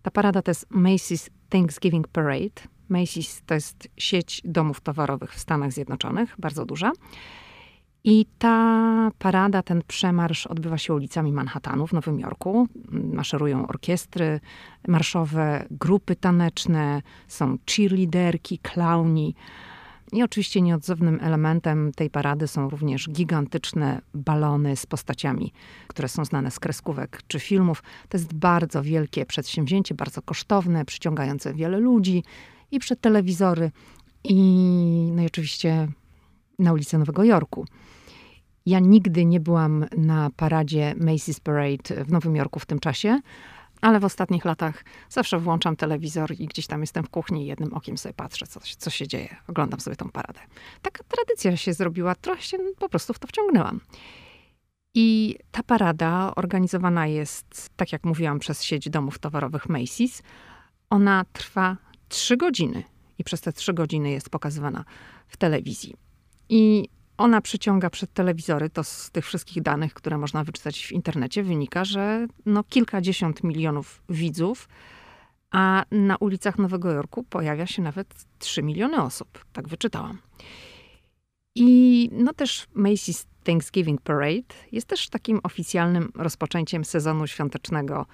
Ta 0.01 0.11
parada 0.11 0.41
to 0.41 0.51
jest 0.51 0.69
Macy's 0.71 1.29
Thanksgiving 1.49 2.07
Parade. 2.07 2.61
Macy's 2.89 3.41
to 3.45 3.53
jest 3.53 3.87
sieć 3.97 4.41
domów 4.45 4.81
towarowych 4.81 5.33
w 5.33 5.39
Stanach 5.39 5.71
Zjednoczonych, 5.71 6.35
bardzo 6.39 6.65
duża. 6.65 6.91
I 8.03 8.25
ta 8.37 9.11
parada, 9.19 9.63
ten 9.63 9.81
przemarsz 9.87 10.47
odbywa 10.47 10.77
się 10.77 10.93
ulicami 10.93 11.31
Manhattanu 11.31 11.87
w 11.87 11.93
Nowym 11.93 12.19
Jorku. 12.19 12.67
Maszerują 12.91 13.67
orkiestry 13.67 14.39
marszowe, 14.87 15.65
grupy 15.71 16.15
taneczne, 16.15 17.01
są 17.27 17.57
cheerleaderki, 17.71 18.59
klauni. 18.59 19.35
I 20.11 20.23
oczywiście 20.23 20.61
nieodzownym 20.61 21.19
elementem 21.21 21.91
tej 21.95 22.09
parady 22.09 22.47
są 22.47 22.69
również 22.69 23.09
gigantyczne 23.09 24.01
balony 24.13 24.75
z 24.75 24.85
postaciami, 24.85 25.53
które 25.87 26.07
są 26.07 26.25
znane 26.25 26.51
z 26.51 26.59
kreskówek 26.59 27.21
czy 27.27 27.39
filmów. 27.39 27.83
To 28.09 28.17
jest 28.17 28.33
bardzo 28.33 28.83
wielkie 28.83 29.25
przedsięwzięcie, 29.25 29.95
bardzo 29.95 30.21
kosztowne, 30.21 30.85
przyciągające 30.85 31.53
wiele 31.53 31.79
ludzi 31.79 32.23
i 32.71 32.79
przed 32.79 33.01
telewizory, 33.01 33.71
i, 34.23 35.11
no 35.15 35.23
i 35.23 35.25
oczywiście 35.25 35.87
na 36.59 36.73
ulicę 36.73 36.97
Nowego 36.97 37.23
Jorku. 37.23 37.65
Ja 38.65 38.79
nigdy 38.79 39.25
nie 39.25 39.39
byłam 39.39 39.85
na 39.97 40.29
paradzie 40.35 40.95
Macy's 40.97 41.39
Parade 41.39 42.05
w 42.05 42.11
Nowym 42.11 42.35
Jorku 42.35 42.59
w 42.59 42.65
tym 42.65 42.79
czasie, 42.79 43.19
ale 43.81 43.99
w 43.99 44.05
ostatnich 44.05 44.45
latach 44.45 44.83
zawsze 45.09 45.39
włączam 45.39 45.75
telewizor 45.75 46.31
i 46.39 46.47
gdzieś 46.47 46.67
tam 46.67 46.81
jestem 46.81 47.03
w 47.03 47.09
kuchni 47.09 47.43
i 47.43 47.47
jednym 47.47 47.73
okiem 47.73 47.97
sobie 47.97 48.13
patrzę, 48.13 48.47
co, 48.47 48.59
co 48.77 48.89
się 48.89 49.07
dzieje. 49.07 49.35
Oglądam 49.47 49.79
sobie 49.79 49.95
tą 49.95 50.09
paradę. 50.09 50.39
Taka 50.81 51.03
tradycja 51.03 51.57
się 51.57 51.73
zrobiła, 51.73 52.15
trochę 52.15 52.41
się 52.41 52.57
po 52.79 52.89
prostu 52.89 53.13
w 53.13 53.19
to 53.19 53.27
wciągnęłam. 53.27 53.79
I 54.93 55.35
ta 55.51 55.63
parada 55.63 56.33
organizowana 56.35 57.07
jest, 57.07 57.69
tak 57.75 57.91
jak 57.91 58.03
mówiłam, 58.03 58.39
przez 58.39 58.63
sieć 58.63 58.89
domów 58.89 59.19
towarowych 59.19 59.67
Macy's. 59.67 60.21
Ona 60.89 61.25
trwa 61.33 61.77
trzy 62.09 62.37
godziny 62.37 62.83
i 63.17 63.23
przez 63.23 63.41
te 63.41 63.53
trzy 63.53 63.73
godziny 63.73 64.11
jest 64.11 64.29
pokazywana 64.29 64.85
w 65.27 65.37
telewizji. 65.37 65.95
I 66.49 66.89
ona 67.17 67.41
przyciąga 67.41 67.89
przed 67.89 68.13
telewizory, 68.13 68.69
to 68.69 68.83
z 68.83 69.11
tych 69.11 69.25
wszystkich 69.25 69.63
danych, 69.63 69.93
które 69.93 70.17
można 70.17 70.43
wyczytać 70.43 70.85
w 70.85 70.91
internecie, 70.91 71.43
wynika, 71.43 71.85
że 71.85 72.27
no 72.45 72.63
kilkadziesiąt 72.63 73.43
milionów 73.43 74.03
widzów, 74.09 74.69
a 75.51 75.83
na 75.91 76.15
ulicach 76.15 76.57
Nowego 76.57 76.91
Jorku 76.91 77.23
pojawia 77.23 77.67
się 77.67 77.81
nawet 77.81 78.25
3 78.39 78.63
miliony 78.63 79.01
osób. 79.01 79.45
Tak 79.53 79.67
wyczytałam. 79.67 80.17
I 81.55 82.09
no 82.11 82.33
też 82.33 82.67
Macy's 82.75 83.25
Thanksgiving 83.43 84.01
Parade 84.01 84.55
jest 84.71 84.87
też 84.87 85.09
takim 85.09 85.39
oficjalnym 85.43 86.11
rozpoczęciem 86.15 86.85
sezonu 86.85 87.27
świątecznego 87.27 88.05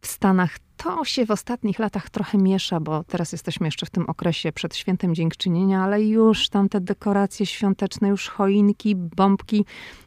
w 0.00 0.06
Stanach 0.06 0.58
to 0.76 1.04
się 1.04 1.26
w 1.26 1.30
ostatnich 1.30 1.78
latach 1.78 2.10
trochę 2.10 2.38
miesza, 2.38 2.80
bo 2.80 3.04
teraz 3.04 3.32
jesteśmy 3.32 3.66
jeszcze 3.66 3.86
w 3.86 3.90
tym 3.90 4.06
okresie 4.06 4.52
przed 4.52 4.76
świętem 4.76 5.14
dziękczynienia, 5.14 5.82
ale 5.82 6.02
już 6.02 6.48
tam 6.48 6.68
te 6.68 6.80
dekoracje 6.80 7.46
świąteczne, 7.46 8.08
już 8.08 8.28
choinki, 8.28 8.96
bombki 8.96 9.64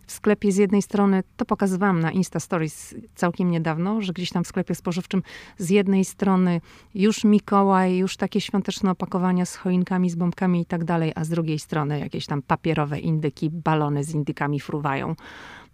w 0.07 0.11
sklepie 0.11 0.51
z 0.51 0.57
jednej 0.57 0.81
strony, 0.81 1.23
to 1.37 1.45
pokazywałam 1.45 1.99
na 1.99 2.11
Insta 2.11 2.39
Stories 2.39 2.95
całkiem 3.15 3.51
niedawno, 3.51 4.01
że 4.01 4.13
gdzieś 4.13 4.29
tam 4.29 4.43
w 4.43 4.47
sklepie 4.47 4.75
spożywczym 4.75 5.23
z 5.57 5.69
jednej 5.69 6.05
strony 6.05 6.61
już 6.95 7.23
Mikołaj, 7.23 7.97
już 7.97 8.17
takie 8.17 8.41
świąteczne 8.41 8.91
opakowania 8.91 9.45
z 9.45 9.55
choinkami, 9.55 10.09
z 10.09 10.15
bombkami 10.15 10.61
i 10.61 10.65
tak 10.65 10.83
dalej, 10.83 11.11
a 11.15 11.23
z 11.23 11.29
drugiej 11.29 11.59
strony 11.59 11.99
jakieś 11.99 12.25
tam 12.25 12.41
papierowe 12.41 12.99
indyki, 12.99 13.49
balony 13.49 14.03
z 14.03 14.13
indykami 14.13 14.59
fruwają 14.59 15.15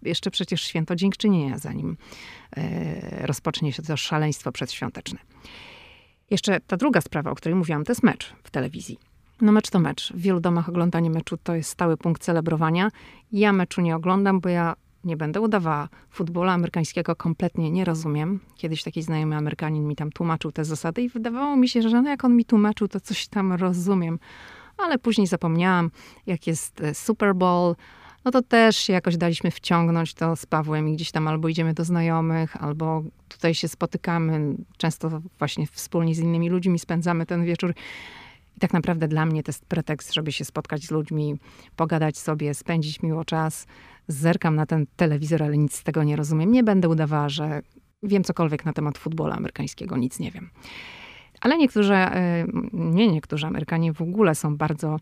jeszcze 0.02 0.30
przecież 0.30 0.62
święto 0.62 0.96
dziękczynienia, 0.96 1.58
zanim 1.58 1.96
e, 2.56 3.26
rozpocznie 3.26 3.72
się 3.72 3.82
to 3.82 3.96
szaleństwo 3.96 4.52
przedświąteczne. 4.52 5.18
Jeszcze 6.30 6.60
ta 6.60 6.76
druga 6.76 7.00
sprawa, 7.00 7.30
o 7.30 7.34
której 7.34 7.54
mówiłam, 7.54 7.84
to 7.84 7.92
jest 7.92 8.02
mecz 8.02 8.34
w 8.42 8.50
telewizji. 8.50 8.98
No 9.40 9.52
mecz 9.52 9.70
to 9.70 9.78
mecz. 9.78 10.12
W 10.12 10.20
wielu 10.20 10.40
domach 10.40 10.68
oglądanie 10.68 11.10
meczu 11.10 11.36
to 11.36 11.54
jest 11.54 11.70
stały 11.70 11.96
punkt 11.96 12.22
celebrowania. 12.22 12.90
Ja 13.32 13.52
meczu 13.52 13.80
nie 13.80 13.96
oglądam, 13.96 14.40
bo 14.40 14.48
ja 14.48 14.74
nie 15.04 15.16
będę 15.16 15.40
udawała. 15.40 15.88
Futbolu 16.10 16.50
amerykańskiego 16.50 17.16
kompletnie 17.16 17.70
nie 17.70 17.84
rozumiem. 17.84 18.40
Kiedyś 18.56 18.82
taki 18.82 19.02
znajomy 19.02 19.36
Amerykanin 19.36 19.88
mi 19.88 19.96
tam 19.96 20.12
tłumaczył 20.12 20.52
te 20.52 20.64
zasady 20.64 21.02
i 21.02 21.08
wydawało 21.08 21.56
mi 21.56 21.68
się, 21.68 21.82
że 21.82 22.02
no 22.02 22.10
jak 22.10 22.24
on 22.24 22.36
mi 22.36 22.44
tłumaczył, 22.44 22.88
to 22.88 23.00
coś 23.00 23.28
tam 23.28 23.52
rozumiem. 23.52 24.18
Ale 24.76 24.98
później 24.98 25.26
zapomniałam, 25.26 25.90
jak 26.26 26.46
jest 26.46 26.80
e, 26.80 26.94
Super 26.94 27.34
Bowl, 27.34 27.74
no 28.24 28.30
to 28.30 28.42
też 28.42 28.76
się 28.76 28.92
jakoś 28.92 29.16
daliśmy 29.16 29.50
wciągnąć 29.50 30.14
to 30.14 30.36
z 30.36 30.46
Pawłem 30.46 30.88
i 30.88 30.94
gdzieś 30.94 31.10
tam 31.10 31.28
albo 31.28 31.48
idziemy 31.48 31.74
do 31.74 31.84
znajomych, 31.84 32.56
albo 32.56 33.02
tutaj 33.28 33.54
się 33.54 33.68
spotykamy. 33.68 34.56
Często 34.76 35.22
właśnie 35.38 35.66
wspólnie 35.66 36.14
z 36.14 36.18
innymi 36.18 36.48
ludźmi 36.50 36.78
spędzamy 36.78 37.26
ten 37.26 37.44
wieczór. 37.44 37.74
I 38.56 38.60
tak 38.60 38.72
naprawdę 38.72 39.08
dla 39.08 39.26
mnie 39.26 39.42
to 39.42 39.48
jest 39.48 39.64
pretekst, 39.64 40.14
żeby 40.14 40.32
się 40.32 40.44
spotkać 40.44 40.82
z 40.82 40.90
ludźmi, 40.90 41.34
pogadać 41.76 42.18
sobie, 42.18 42.54
spędzić 42.54 43.02
miło 43.02 43.24
czas. 43.24 43.66
Zerkam 44.08 44.56
na 44.56 44.66
ten 44.66 44.86
telewizor, 44.96 45.42
ale 45.42 45.58
nic 45.58 45.74
z 45.74 45.82
tego 45.82 46.02
nie 46.04 46.16
rozumiem. 46.16 46.52
Nie 46.52 46.64
będę 46.64 46.88
udawała, 46.88 47.28
że 47.28 47.62
wiem 48.02 48.24
cokolwiek 48.24 48.64
na 48.64 48.72
temat 48.72 48.98
futbolu 48.98 49.32
amerykańskiego, 49.32 49.96
nic 49.96 50.18
nie 50.18 50.30
wiem. 50.30 50.50
Ale 51.40 51.58
niektórzy, 51.58 51.94
e, 51.94 52.44
nie 52.72 53.08
niektórzy 53.08 53.46
Amerykanie 53.46 53.92
w 53.92 54.02
ogóle 54.02 54.34
są 54.34 54.56
bardzo 54.56 54.96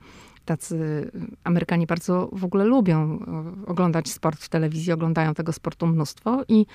tacy 0.44 1.10
Amerykanie 1.44 1.86
bardzo 1.86 2.28
w 2.32 2.44
ogóle 2.44 2.64
lubią 2.64 3.18
e, 3.66 3.66
oglądać 3.66 4.08
sport 4.08 4.40
w 4.40 4.48
telewizji, 4.48 4.92
oglądają 4.92 5.34
tego 5.34 5.52
sportu 5.52 5.86
mnóstwo 5.86 6.44
i 6.48 6.66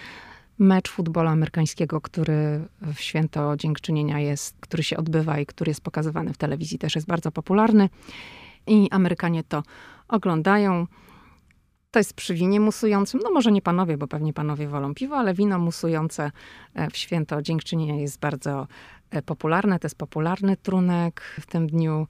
mecz 0.59 0.89
futbolu 0.89 1.29
amerykańskiego, 1.29 2.01
który 2.01 2.67
w 2.93 2.99
święto 2.99 3.57
dziękczynienia 3.57 4.19
jest, 4.19 4.55
który 4.59 4.83
się 4.83 4.97
odbywa 4.97 5.39
i 5.39 5.45
który 5.45 5.69
jest 5.69 5.81
pokazywany 5.81 6.33
w 6.33 6.37
telewizji 6.37 6.79
też 6.79 6.95
jest 6.95 7.07
bardzo 7.07 7.31
popularny 7.31 7.89
i 8.67 8.87
Amerykanie 8.91 9.43
to 9.43 9.63
oglądają. 10.07 10.87
To 11.93 11.99
jest 11.99 12.13
przy 12.13 12.33
winie 12.33 12.59
musującym, 12.59 13.19
no 13.23 13.31
może 13.31 13.51
nie 13.51 13.61
panowie, 13.61 13.97
bo 13.97 14.07
pewnie 14.07 14.33
panowie 14.33 14.67
wolą 14.67 14.93
piwo, 14.93 15.15
ale 15.15 15.33
wino 15.33 15.59
musujące 15.59 16.31
e, 16.73 16.89
w 16.89 16.97
święto 16.97 17.41
dziękczynienia 17.41 17.95
jest 17.95 18.19
bardzo 18.19 18.67
e, 19.09 19.21
popularne. 19.21 19.79
To 19.79 19.85
jest 19.85 19.97
popularny 19.97 20.57
trunek 20.57 21.21
w 21.39 21.45
tym 21.45 21.67
dniu 21.67 22.07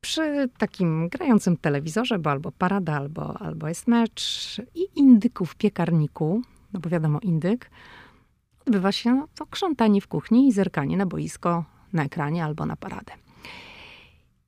przy 0.00 0.48
takim 0.58 1.08
grającym 1.08 1.56
telewizorze, 1.56 2.18
bo 2.18 2.30
albo 2.30 2.52
parada, 2.52 2.96
albo, 2.96 3.38
albo 3.40 3.68
jest 3.68 3.88
mecz 3.88 4.56
i 4.74 4.88
indyku 4.96 5.46
w 5.46 5.54
piekarniku, 5.54 6.42
no 6.72 6.80
bo 6.80 6.90
wiadomo, 6.90 7.18
indyk, 7.20 7.70
odbywa 8.66 8.92
się 8.92 9.14
no, 9.14 9.28
to 9.34 9.46
krzątanie 9.46 10.00
w 10.00 10.08
kuchni 10.08 10.48
i 10.48 10.52
zerkanie 10.52 10.96
na 10.96 11.06
boisko, 11.06 11.64
na 11.92 12.04
ekranie 12.04 12.44
albo 12.44 12.66
na 12.66 12.76
paradę. 12.76 13.12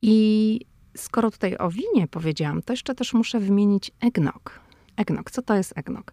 I 0.02 0.60
skoro 0.96 1.30
tutaj 1.30 1.56
o 1.58 1.70
winie 1.70 2.08
powiedziałam, 2.08 2.62
to 2.62 2.72
jeszcze 2.72 2.94
też 2.94 3.14
muszę 3.14 3.40
wymienić 3.40 3.90
eggnog. 4.00 4.60
Eggnog, 4.96 5.30
co 5.30 5.42
to 5.42 5.54
jest 5.54 5.78
eggnog? 5.78 6.12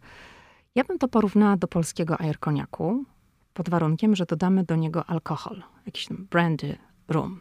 Ja 0.75 0.83
bym 0.83 0.97
to 0.99 1.07
porównała 1.07 1.57
do 1.57 1.67
polskiego 1.67 2.21
airkoniaku, 2.21 3.05
pod 3.53 3.69
warunkiem, 3.69 4.15
że 4.15 4.25
dodamy 4.25 4.63
do 4.63 4.75
niego 4.75 5.05
alkohol, 5.05 5.63
jakiś 5.85 6.05
tam 6.07 6.27
brandy, 6.31 6.77
rum. 7.07 7.39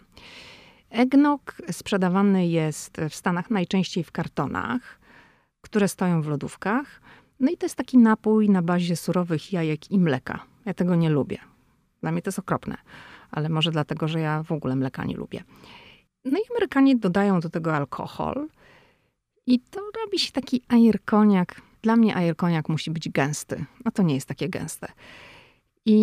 Eggnog 0.90 1.56
sprzedawany 1.70 2.46
jest 2.46 2.96
w 3.10 3.14
Stanach 3.14 3.50
najczęściej 3.50 4.04
w 4.04 4.12
kartonach, 4.12 5.00
które 5.60 5.88
stoją 5.88 6.22
w 6.22 6.28
lodówkach. 6.28 7.00
No 7.40 7.50
i 7.50 7.56
to 7.56 7.66
jest 7.66 7.76
taki 7.76 7.98
napój 7.98 8.50
na 8.50 8.62
bazie 8.62 8.96
surowych 8.96 9.52
jajek 9.52 9.90
i 9.90 9.98
mleka. 9.98 10.40
Ja 10.64 10.74
tego 10.74 10.94
nie 10.94 11.10
lubię. 11.10 11.38
Dla 12.00 12.12
mnie 12.12 12.22
to 12.22 12.28
jest 12.28 12.38
okropne, 12.38 12.76
ale 13.30 13.48
może 13.48 13.70
dlatego, 13.70 14.08
że 14.08 14.20
ja 14.20 14.42
w 14.42 14.52
ogóle 14.52 14.76
mleka 14.76 15.04
nie 15.04 15.16
lubię. 15.16 15.44
No 16.24 16.38
i 16.38 16.42
Amerykanie 16.50 16.96
dodają 16.96 17.40
do 17.40 17.50
tego 17.50 17.76
alkohol 17.76 18.48
i 19.46 19.60
to 19.60 19.80
robi 20.04 20.18
się 20.18 20.32
taki 20.32 20.62
ajerkoniak. 20.68 21.62
Dla 21.82 21.96
mnie 21.96 22.16
ajerkoniak 22.16 22.68
musi 22.68 22.90
być 22.90 23.08
gęsty, 23.08 23.64
a 23.84 23.90
to 23.90 24.02
nie 24.02 24.14
jest 24.14 24.28
takie 24.28 24.48
gęste. 24.48 24.92
I 25.86 25.96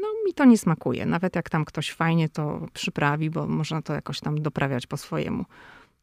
no, 0.00 0.08
mi 0.26 0.34
to 0.34 0.44
nie 0.44 0.58
smakuje. 0.58 1.06
Nawet 1.06 1.36
jak 1.36 1.50
tam 1.50 1.64
ktoś 1.64 1.92
fajnie 1.92 2.28
to 2.28 2.66
przyprawi, 2.72 3.30
bo 3.30 3.46
można 3.46 3.82
to 3.82 3.94
jakoś 3.94 4.20
tam 4.20 4.42
doprawiać 4.42 4.86
po 4.86 4.96
swojemu, 4.96 5.44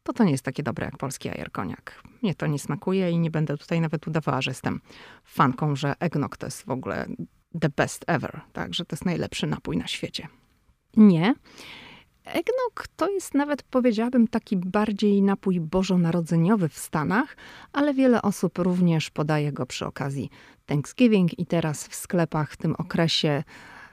to 0.02 0.12
to 0.12 0.24
nie 0.24 0.30
jest 0.30 0.44
takie 0.44 0.62
dobre 0.62 0.84
jak 0.84 0.96
polski 0.96 1.28
ajerkoniak. 1.28 2.02
Mnie 2.22 2.34
to 2.34 2.46
nie 2.46 2.58
smakuje 2.58 3.10
i 3.10 3.18
nie 3.18 3.30
będę 3.30 3.56
tutaj 3.56 3.80
nawet 3.80 4.06
udawała, 4.06 4.42
że 4.42 4.50
jestem 4.50 4.80
fanką, 5.24 5.76
że 5.76 5.94
eggnog 6.00 6.36
to 6.36 6.46
jest 6.46 6.62
w 6.62 6.70
ogóle 6.70 7.06
the 7.60 7.68
best 7.68 8.04
ever, 8.06 8.40
tak, 8.52 8.74
że 8.74 8.84
to 8.84 8.96
jest 8.96 9.04
najlepszy 9.04 9.46
napój 9.46 9.76
na 9.76 9.86
świecie. 9.86 10.28
Nie. 10.96 11.34
Eggnog 12.26 12.86
to 12.96 13.10
jest 13.10 13.34
nawet, 13.34 13.62
powiedziałabym, 13.62 14.28
taki 14.28 14.56
bardziej 14.56 15.22
napój 15.22 15.60
bożonarodzeniowy 15.60 16.68
w 16.68 16.78
Stanach, 16.78 17.36
ale 17.72 17.94
wiele 17.94 18.22
osób 18.22 18.58
również 18.58 19.10
podaje 19.10 19.52
go 19.52 19.66
przy 19.66 19.86
okazji 19.86 20.30
Thanksgiving 20.66 21.38
i 21.38 21.46
teraz 21.46 21.88
w 21.88 21.94
sklepach 21.94 22.52
w 22.52 22.56
tym 22.56 22.74
okresie 22.78 23.44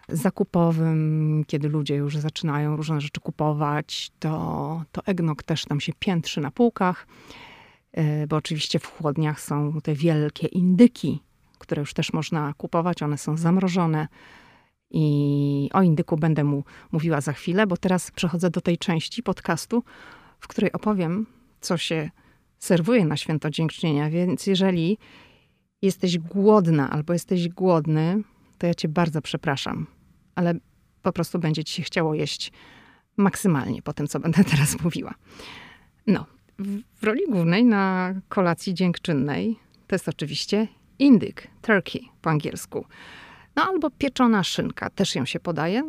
zakupowym, 0.10 1.44
kiedy 1.48 1.70
ludzie 1.70 1.96
już 1.96 2.18
zaczynają 2.18 2.76
różne 2.76 3.02
rzeczy 3.02 3.22
kupować, 3.22 4.12
to, 4.20 4.84
to 4.92 5.06
eggnog 5.06 5.44
też 5.44 5.66
tam 5.66 5.80
się 5.80 5.94
piętrzy 6.00 6.42
na 6.42 6.52
półkach, 6.52 7.08
e, 7.92 8.28
bo 8.28 8.36
oczywiście 8.36 8.80
w 8.80 8.86
chłodniach 8.86 9.42
są 9.42 9.82
te 9.84 9.94
wielkie 9.94 10.48
indyki, 10.48 11.22
które 11.60 11.80
już 11.80 11.94
też 11.94 12.14
można 12.14 12.54
kupować. 12.58 13.04
One 13.04 13.18
są 13.18 13.38
zamrożone. 13.38 14.08
I 14.94 15.70
o 15.74 15.82
indyku 15.82 16.18
będę 16.18 16.44
mu 16.44 16.64
mówiła 16.92 17.22
za 17.22 17.34
chwilę, 17.34 17.68
bo 17.68 17.78
teraz 17.78 18.12
przechodzę 18.12 18.50
do 18.50 18.62
tej 18.62 18.78
części 18.78 19.24
podcastu, 19.24 19.84
w 20.40 20.48
której 20.48 20.72
opowiem, 20.72 21.26
co 21.62 21.78
się 21.78 22.10
serwuje 22.60 23.06
na 23.06 23.18
święto 23.18 23.50
dziękczynienia. 23.50 24.10
Więc 24.10 24.48
jeżeli 24.48 24.98
jesteś 25.82 26.20
głodna 26.20 26.90
albo 26.90 27.14
jesteś 27.14 27.50
głodny, 27.50 28.24
to 28.58 28.68
ja 28.68 28.74
cię 28.74 28.88
bardzo 28.88 29.22
przepraszam, 29.22 29.88
ale 30.36 30.54
po 31.02 31.14
prostu 31.14 31.40
będzie 31.40 31.64
ci 31.64 31.74
się 31.74 31.84
chciało 31.84 32.14
jeść 32.14 32.52
maksymalnie 33.18 33.82
po 33.82 33.94
tym, 33.94 34.08
co 34.08 34.20
będę 34.20 34.44
teraz 34.52 34.84
mówiła. 34.84 35.14
No, 36.08 36.26
w 37.02 37.04
roli 37.04 37.22
głównej 37.30 37.66
na 37.66 38.14
kolacji 38.30 38.74
dziękczynnej 38.74 39.56
to 39.88 39.96
jest 39.96 40.10
oczywiście 40.10 40.68
indyk, 41.00 41.48
turkey 41.62 42.02
po 42.22 42.30
angielsku. 42.30 42.86
No 43.56 43.64
albo 43.64 43.90
pieczona 43.90 44.44
szynka, 44.44 44.90
też 44.90 45.16
ją 45.16 45.26
się 45.26 45.40
podaje. 45.40 45.84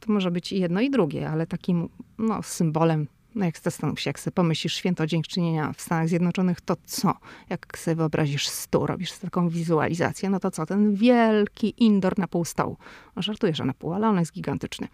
To 0.00 0.12
może 0.12 0.30
być 0.30 0.52
i 0.52 0.60
jedno 0.60 0.80
i 0.80 0.90
drugie, 0.90 1.30
ale 1.30 1.46
takim 1.46 1.88
no, 2.18 2.42
symbolem, 2.42 3.06
no 3.34 3.44
jak 3.44 3.58
zastanów 3.58 4.00
się, 4.00 4.08
jak 4.10 4.20
sobie 4.20 4.32
pomyślisz 4.32 4.74
święto 4.74 5.06
dziękczynienia 5.06 5.72
w 5.72 5.80
Stanach 5.80 6.08
Zjednoczonych, 6.08 6.60
to 6.60 6.76
co? 6.86 7.14
Jak 7.50 7.78
sobie 7.78 7.94
wyobrazisz 7.94 8.48
stół, 8.48 8.86
robisz 8.86 9.12
taką 9.12 9.48
wizualizację, 9.48 10.30
no 10.30 10.40
to 10.40 10.50
co? 10.50 10.66
Ten 10.66 10.94
wielki 10.94 11.74
indoor 11.84 12.18
na 12.18 12.28
pół 12.28 12.44
stołu. 12.44 12.76
No, 13.16 13.22
żartuję, 13.22 13.54
że 13.54 13.64
na 13.64 13.74
pół, 13.74 13.92
ale 13.92 14.08
on 14.08 14.18
jest 14.18 14.32
gigantyczny. 14.32 14.88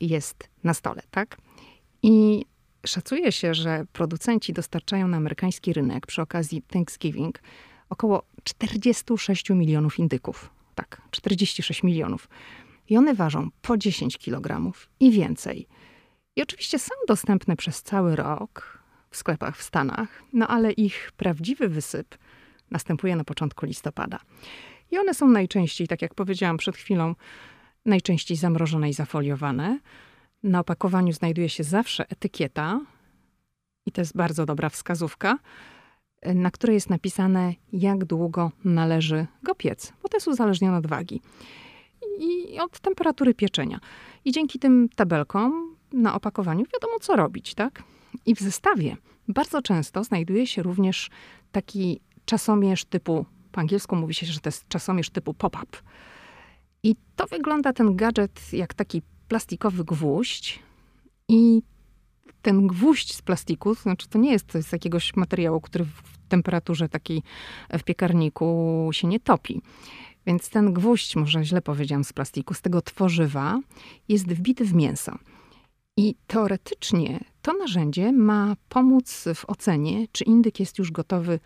Jest 0.00 0.48
na 0.64 0.74
stole, 0.74 1.02
tak? 1.10 1.36
I 2.02 2.44
szacuje 2.86 3.32
się, 3.32 3.54
że 3.54 3.84
producenci 3.92 4.52
dostarczają 4.52 5.08
na 5.08 5.16
amerykański 5.16 5.72
rynek 5.72 6.06
przy 6.06 6.22
okazji 6.22 6.62
Thanksgiving 6.62 7.38
około 7.90 8.22
46 8.44 9.50
milionów 9.50 9.98
indyków 9.98 10.59
tak, 10.80 11.02
46 11.10 11.82
milionów. 11.82 12.28
I 12.88 12.96
one 12.96 13.14
ważą 13.14 13.48
po 13.62 13.78
10 13.78 14.18
kg 14.18 14.72
i 15.00 15.10
więcej. 15.10 15.66
I 16.36 16.42
oczywiście 16.42 16.78
są 16.78 16.90
dostępne 17.08 17.56
przez 17.56 17.82
cały 17.82 18.16
rok 18.16 18.82
w 19.10 19.16
sklepach 19.16 19.56
w 19.56 19.62
Stanach, 19.62 20.22
no 20.32 20.48
ale 20.48 20.72
ich 20.72 21.12
prawdziwy 21.16 21.68
wysyp 21.68 22.18
następuje 22.70 23.16
na 23.16 23.24
początku 23.24 23.66
listopada. 23.66 24.18
I 24.90 24.98
one 24.98 25.14
są 25.14 25.28
najczęściej, 25.28 25.88
tak 25.88 26.02
jak 26.02 26.14
powiedziałam 26.14 26.56
przed 26.56 26.76
chwilą, 26.76 27.14
najczęściej 27.86 28.36
zamrożone 28.36 28.88
i 28.88 28.92
zafoliowane. 28.92 29.78
Na 30.42 30.60
opakowaniu 30.60 31.12
znajduje 31.12 31.48
się 31.48 31.64
zawsze 31.64 32.08
etykieta, 32.08 32.80
i 33.86 33.92
to 33.92 34.00
jest 34.00 34.16
bardzo 34.16 34.46
dobra 34.46 34.68
wskazówka, 34.68 35.38
na 36.34 36.50
której 36.50 36.74
jest 36.74 36.90
napisane, 36.90 37.54
jak 37.72 38.04
długo 38.04 38.52
należy 38.64 39.26
go 39.42 39.54
piec, 39.54 39.92
bo 40.02 40.08
to 40.08 40.16
jest 40.16 40.28
uzależnione 40.28 40.76
od 40.76 40.86
wagi 40.86 41.20
i 42.18 42.58
od 42.60 42.80
temperatury 42.80 43.34
pieczenia. 43.34 43.80
I 44.24 44.32
dzięki 44.32 44.58
tym 44.58 44.88
tabelkom 44.96 45.76
na 45.92 46.14
opakowaniu 46.14 46.64
wiadomo, 46.74 46.98
co 47.00 47.16
robić, 47.16 47.54
tak? 47.54 47.82
I 48.26 48.34
w 48.34 48.40
zestawie 48.40 48.96
bardzo 49.28 49.62
często 49.62 50.04
znajduje 50.04 50.46
się 50.46 50.62
również 50.62 51.10
taki 51.52 52.00
czasomierz 52.24 52.84
typu, 52.84 53.26
po 53.52 53.60
angielsku 53.60 53.96
mówi 53.96 54.14
się, 54.14 54.26
że 54.26 54.40
to 54.40 54.48
jest 54.48 54.68
czasomierz 54.68 55.10
typu 55.10 55.34
pop-up. 55.34 55.78
I 56.82 56.96
to 57.16 57.26
wygląda 57.26 57.72
ten 57.72 57.96
gadżet 57.96 58.52
jak 58.52 58.74
taki 58.74 59.02
plastikowy 59.28 59.84
gwóźdź 59.84 60.58
i 61.28 61.62
ten 62.42 62.66
gwóźdź 62.66 63.14
z 63.14 63.22
plastiku, 63.22 63.76
to 63.76 63.82
znaczy 63.82 64.08
to 64.08 64.18
nie 64.18 64.32
jest 64.32 64.52
z 64.52 64.72
jakiegoś 64.72 65.16
materiału, 65.16 65.60
który 65.60 65.84
w 65.84 66.28
temperaturze 66.28 66.88
takiej 66.88 67.22
w 67.78 67.82
piekarniku 67.82 68.88
się 68.92 69.08
nie 69.08 69.20
topi. 69.20 69.62
Więc 70.26 70.50
ten 70.50 70.72
gwóźdź, 70.72 71.16
może 71.16 71.44
źle 71.44 71.62
powiedziałam, 71.62 72.04
z 72.04 72.12
plastiku, 72.12 72.54
z 72.54 72.60
tego 72.60 72.82
tworzywa, 72.82 73.60
jest 74.08 74.26
wbity 74.26 74.64
w 74.64 74.74
mięso. 74.74 75.18
I 75.96 76.14
teoretycznie 76.26 77.20
to 77.42 77.52
narzędzie 77.52 78.12
ma 78.12 78.56
pomóc 78.68 79.24
w 79.34 79.44
ocenie, 79.50 80.06
czy 80.12 80.24
indyk 80.24 80.60
jest 80.60 80.78
już 80.78 80.92
gotowy, 80.92 81.40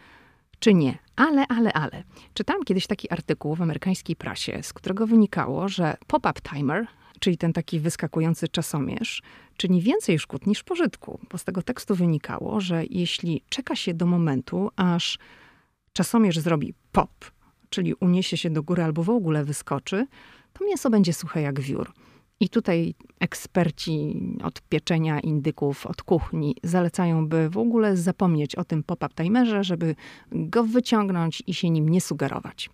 czy 0.58 0.74
nie. 0.74 0.98
Ale, 1.16 1.46
ale, 1.48 1.72
ale. 1.72 2.04
Czytałam 2.34 2.64
kiedyś 2.64 2.86
taki 2.86 3.10
artykuł 3.10 3.54
w 3.54 3.62
amerykańskiej 3.62 4.16
prasie, 4.16 4.62
z 4.62 4.72
którego 4.72 5.06
wynikało, 5.06 5.68
że 5.68 5.96
pop-up 6.06 6.40
timer, 6.40 6.86
czyli 7.24 7.38
ten 7.38 7.52
taki 7.52 7.80
wyskakujący 7.80 8.48
czasomierz, 8.48 9.22
czyni 9.56 9.82
więcej 9.82 10.18
szkód 10.18 10.46
niż 10.46 10.62
pożytku, 10.62 11.20
bo 11.30 11.38
z 11.38 11.44
tego 11.44 11.62
tekstu 11.62 11.94
wynikało, 11.94 12.60
że 12.60 12.84
jeśli 12.90 13.42
czeka 13.48 13.76
się 13.76 13.94
do 13.94 14.06
momentu, 14.06 14.70
aż 14.76 15.18
czasomierz 15.92 16.38
zrobi 16.38 16.74
pop, 16.92 17.10
czyli 17.68 17.94
uniesie 17.94 18.36
się 18.36 18.50
do 18.50 18.62
góry 18.62 18.82
albo 18.82 19.02
w 19.02 19.10
ogóle 19.10 19.44
wyskoczy, 19.44 20.06
to 20.52 20.64
mięso 20.64 20.90
będzie 20.90 21.12
suche 21.12 21.40
jak 21.40 21.60
wiór. 21.60 21.92
I 22.40 22.48
tutaj 22.48 22.94
eksperci 23.20 24.20
od 24.42 24.60
pieczenia 24.60 25.20
indyków, 25.20 25.86
od 25.86 26.02
kuchni 26.02 26.56
zalecają, 26.62 27.28
by 27.28 27.50
w 27.50 27.58
ogóle 27.58 27.96
zapomnieć 27.96 28.54
o 28.56 28.64
tym 28.64 28.82
pop-up 28.82 29.14
timerze, 29.14 29.64
żeby 29.64 29.94
go 30.32 30.64
wyciągnąć 30.64 31.42
i 31.46 31.54
się 31.54 31.70
nim 31.70 31.88
nie 31.88 32.00
sugerować. 32.00 32.70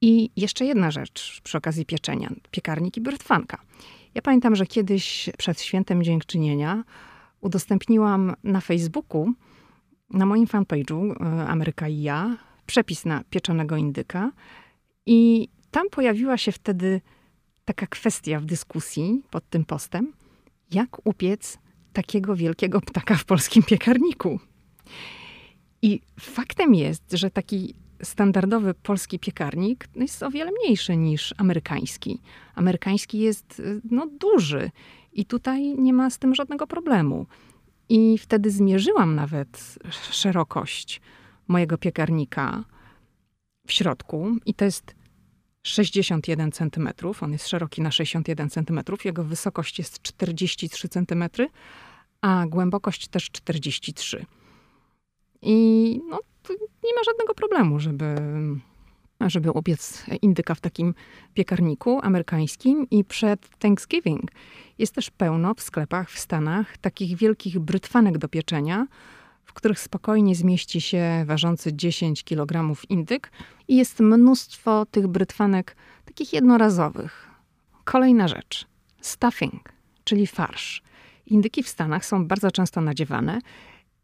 I 0.00 0.30
jeszcze 0.36 0.64
jedna 0.64 0.90
rzecz 0.90 1.40
przy 1.44 1.58
okazji 1.58 1.86
pieczenia. 1.86 2.32
Piekarnik 2.50 2.96
i 2.96 3.00
brytwanka. 3.00 3.60
Ja 4.14 4.22
pamiętam, 4.22 4.56
że 4.56 4.66
kiedyś 4.66 5.30
przed 5.38 5.60
świętem 5.60 6.02
dziękczynienia 6.02 6.84
udostępniłam 7.40 8.34
na 8.44 8.60
Facebooku, 8.60 9.32
na 10.10 10.26
moim 10.26 10.46
fanpage'u 10.46 11.12
e, 11.12 11.46
Ameryka 11.48 11.88
i 11.88 12.02
ja, 12.02 12.36
przepis 12.66 13.04
na 13.04 13.24
pieczonego 13.30 13.76
indyka. 13.76 14.32
I 15.06 15.48
tam 15.70 15.90
pojawiła 15.90 16.38
się 16.38 16.52
wtedy 16.52 17.00
taka 17.64 17.86
kwestia 17.86 18.40
w 18.40 18.44
dyskusji 18.44 19.22
pod 19.30 19.48
tym 19.50 19.64
postem, 19.64 20.12
jak 20.70 21.06
upiec 21.06 21.58
takiego 21.92 22.36
wielkiego 22.36 22.80
ptaka 22.80 23.14
w 23.14 23.24
polskim 23.24 23.62
piekarniku. 23.62 24.40
I 25.82 26.00
faktem 26.20 26.74
jest, 26.74 27.02
że 27.12 27.30
taki 27.30 27.74
standardowy 28.02 28.74
polski 28.74 29.18
piekarnik 29.18 29.88
jest 29.96 30.22
o 30.22 30.30
wiele 30.30 30.50
mniejszy 30.62 30.96
niż 30.96 31.34
amerykański. 31.36 32.20
Amerykański 32.54 33.18
jest 33.18 33.62
no, 33.90 34.06
duży 34.06 34.70
i 35.12 35.24
tutaj 35.24 35.74
nie 35.78 35.92
ma 35.92 36.10
z 36.10 36.18
tym 36.18 36.34
żadnego 36.34 36.66
problemu. 36.66 37.26
I 37.88 38.18
wtedy 38.18 38.50
zmierzyłam 38.50 39.14
nawet 39.14 39.78
szerokość 40.10 41.00
mojego 41.48 41.78
piekarnika 41.78 42.64
w 43.66 43.72
środku 43.72 44.36
i 44.46 44.54
to 44.54 44.64
jest 44.64 44.94
61 45.62 46.52
cm. 46.52 46.88
On 47.20 47.32
jest 47.32 47.48
szeroki 47.48 47.82
na 47.82 47.90
61 47.90 48.50
cm. 48.50 48.80
Jego 49.04 49.24
wysokość 49.24 49.78
jest 49.78 50.02
43 50.02 50.88
cm, 50.88 51.24
a 52.20 52.46
głębokość 52.46 53.08
też 53.08 53.30
43. 53.30 54.26
I 55.42 56.00
no, 56.08 56.20
nie 56.54 56.94
ma 56.94 57.02
żadnego 57.06 57.34
problemu, 57.34 57.80
żeby, 57.80 58.16
żeby 59.20 59.50
upiec 59.50 60.04
indyka 60.22 60.54
w 60.54 60.60
takim 60.60 60.94
piekarniku 61.34 62.00
amerykańskim. 62.02 62.86
I 62.90 63.04
przed 63.04 63.48
Thanksgiving 63.58 64.30
jest 64.78 64.94
też 64.94 65.10
pełno 65.10 65.54
w 65.54 65.62
sklepach 65.62 66.10
w 66.10 66.18
Stanach 66.18 66.78
takich 66.78 67.16
wielkich 67.16 67.58
brytwanek 67.58 68.18
do 68.18 68.28
pieczenia, 68.28 68.86
w 69.44 69.52
których 69.52 69.80
spokojnie 69.80 70.34
zmieści 70.34 70.80
się 70.80 71.24
ważący 71.26 71.74
10 71.74 72.24
kg 72.24 72.76
indyk. 72.88 73.30
I 73.68 73.76
jest 73.76 74.00
mnóstwo 74.00 74.86
tych 74.86 75.06
brytwanek 75.06 75.76
takich 76.04 76.32
jednorazowych. 76.32 77.28
Kolejna 77.84 78.28
rzecz. 78.28 78.66
Stuffing, 79.00 79.72
czyli 80.04 80.26
farsz. 80.26 80.82
Indyki 81.26 81.62
w 81.62 81.68
Stanach 81.68 82.04
są 82.04 82.26
bardzo 82.26 82.50
często 82.50 82.80
nadziewane 82.80 83.40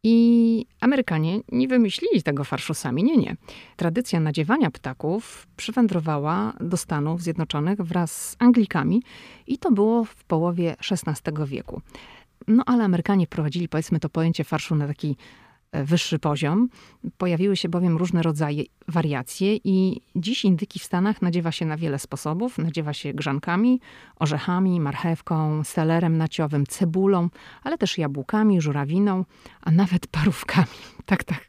i 0.05 0.67
Amerykanie 0.81 1.41
nie 1.53 1.69
wymyślili 1.69 2.23
tego 2.23 2.45
farszu 2.45 2.75
sami, 2.75 3.05
nie, 3.05 3.17
nie. 3.17 3.37
Tradycja 3.77 4.21
nadziewania 4.21 4.71
ptaków 4.71 5.47
przywędrowała 5.57 6.53
do 6.61 6.77
Stanów 6.77 7.23
Zjednoczonych 7.23 7.79
wraz 7.79 8.31
z 8.31 8.37
Anglikami 8.39 9.03
i 9.47 9.59
to 9.59 9.73
było 9.73 10.05
w 10.05 10.25
połowie 10.25 10.77
XVI 10.91 11.33
wieku. 11.47 11.81
No 12.49 12.63
ale 12.67 12.85
Amerykanie 12.85 13.27
wprowadzili, 13.27 13.69
powiedzmy, 13.69 14.01
to 14.01 14.09
pojęcie 14.09 14.45
farszu 14.45 14.75
na 14.75 14.87
taki 14.87 15.17
wyższy 15.73 16.19
poziom. 16.19 16.69
Pojawiły 17.19 17.57
się 17.57 17.69
bowiem 17.69 17.97
różne 17.97 18.23
rodzaje 18.23 18.65
wariacje 18.89 19.57
i 19.65 20.01
dziś 20.17 20.45
indyki 20.45 20.79
w 20.79 20.85
Stanach 20.85 21.23
nadziewa 21.23 21.53
się 21.53 21.67
na 21.67 21.77
wiele 21.77 21.99
sposobów. 21.99 22.59
Nadziewa 22.59 22.93
się 22.93 23.15
grzankami, 23.15 23.81
orzechami, 24.17 24.81
marchewką, 24.81 25.65
selerem 25.65 26.17
naciowym, 26.17 26.67
cebulą, 26.67 27.29
ale 27.63 27.79
też 27.79 27.99
jabłkami, 27.99 28.61
żurawiną, 28.61 29.25
a 29.61 29.71
nawet 29.71 30.07
parówkami. 30.07 30.67
Tak, 31.07 31.25
tak, 31.25 31.49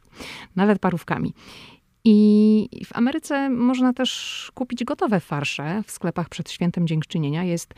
nawet 0.56 0.78
parówkami. 0.78 1.34
I 2.04 2.68
w 2.84 2.96
Ameryce 2.96 3.50
można 3.50 3.92
też 3.92 4.50
kupić 4.54 4.84
gotowe 4.84 5.20
farsze. 5.20 5.82
W 5.86 5.90
sklepach 5.90 6.28
przed 6.28 6.50
świętem 6.50 6.86
dziękczynienia 6.86 7.44
jest 7.44 7.74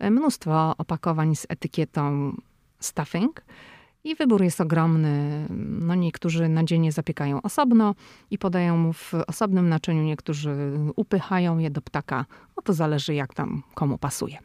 mnóstwo 0.00 0.74
opakowań 0.78 1.36
z 1.36 1.46
etykietą 1.48 2.32
stuffing– 2.80 3.42
I 4.04 4.14
wybór 4.14 4.42
jest 4.42 4.60
ogromny. 4.60 5.46
No 5.80 5.94
niektórzy 5.94 6.48
nadzienie 6.48 6.92
zapiekają 6.92 7.42
osobno 7.42 7.94
i 8.30 8.38
podają 8.38 8.76
mu 8.76 8.92
w 8.92 9.14
osobnym 9.26 9.68
naczyniu, 9.68 10.02
niektórzy 10.02 10.54
upychają 10.96 11.58
je 11.58 11.70
do 11.70 11.80
ptaka. 11.80 12.26
No 12.56 12.62
to 12.62 12.72
zależy 12.72 13.14
jak 13.14 13.34
tam 13.34 13.62
komu 13.74 13.98
pasuje. 13.98 14.38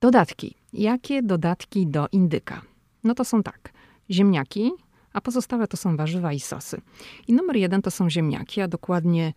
Dodatki. 0.00 0.54
Jakie 0.72 1.22
dodatki 1.22 1.86
do 1.86 2.06
indyka? 2.12 2.62
No 3.04 3.14
to 3.14 3.24
są 3.24 3.42
tak. 3.42 3.72
Ziemniaki, 4.10 4.72
a 5.12 5.20
pozostałe 5.20 5.66
to 5.66 5.76
są 5.76 5.96
warzywa 5.96 6.32
i 6.32 6.40
sosy. 6.40 6.80
I 7.28 7.32
numer 7.32 7.56
jeden 7.56 7.82
to 7.82 7.90
są 7.90 8.10
ziemniaki, 8.10 8.60
a 8.60 8.68
dokładnie 8.68 9.32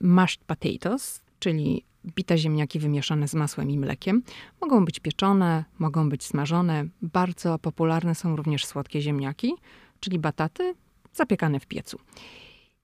mashed 0.00 0.44
potatoes, 0.44 1.22
czyli 1.44 1.84
bite 2.06 2.38
ziemniaki 2.38 2.78
wymieszane 2.78 3.28
z 3.28 3.34
masłem 3.34 3.70
i 3.70 3.78
mlekiem. 3.78 4.22
Mogą 4.60 4.84
być 4.84 5.00
pieczone, 5.00 5.64
mogą 5.78 6.08
być 6.08 6.24
smażone. 6.24 6.84
Bardzo 7.02 7.58
popularne 7.58 8.14
są 8.14 8.36
również 8.36 8.66
słodkie 8.66 9.00
ziemniaki, 9.00 9.54
czyli 10.00 10.18
bataty 10.18 10.74
zapiekane 11.12 11.60
w 11.60 11.66
piecu. 11.66 11.98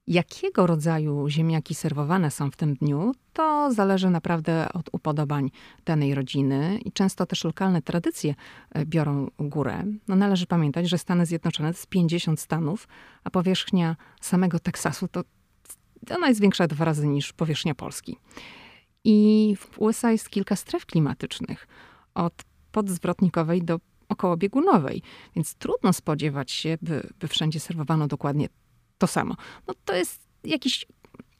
Jakiego 0.06 0.66
rodzaju 0.66 1.28
ziemniaki 1.28 1.74
serwowane 1.74 2.30
są 2.30 2.50
w 2.50 2.56
tym 2.56 2.74
dniu, 2.74 3.12
to 3.32 3.72
zależy 3.72 4.10
naprawdę 4.10 4.72
od 4.72 4.88
upodobań 4.92 5.50
danej 5.84 6.14
rodziny 6.14 6.78
i 6.84 6.92
często 6.92 7.26
też 7.26 7.44
lokalne 7.44 7.82
tradycje 7.82 8.34
e, 8.70 8.86
biorą 8.86 9.30
górę. 9.38 9.84
No 10.08 10.16
należy 10.16 10.46
pamiętać, 10.46 10.88
że 10.88 10.98
Stany 10.98 11.26
Zjednoczone 11.26 11.72
to 11.72 11.78
jest 11.78 11.86
50 11.86 12.40
stanów, 12.40 12.88
a 13.24 13.30
powierzchnia 13.30 13.96
samego 14.20 14.58
Teksasu 14.58 15.08
to 15.08 15.24
ona 16.16 16.28
jest 16.28 16.40
większa 16.40 16.66
dwa 16.66 16.84
razy 16.84 17.06
niż 17.06 17.32
powierzchnia 17.32 17.74
Polski. 17.74 18.16
I 19.04 19.56
w 19.58 19.78
USA 19.78 20.12
jest 20.12 20.30
kilka 20.30 20.56
stref 20.56 20.86
klimatycznych, 20.86 21.68
od 22.14 22.34
podzwrotnikowej 22.72 23.62
do 23.62 23.80
okołobiegunowej, 24.08 25.02
więc 25.36 25.54
trudno 25.54 25.92
spodziewać 25.92 26.50
się, 26.50 26.78
by, 26.82 27.08
by 27.20 27.28
wszędzie 27.28 27.60
serwowano 27.60 28.06
dokładnie 28.06 28.48
to 28.98 29.06
samo. 29.06 29.34
No 29.66 29.74
to 29.84 29.94
jest 29.94 30.20
jakiś, 30.44 30.86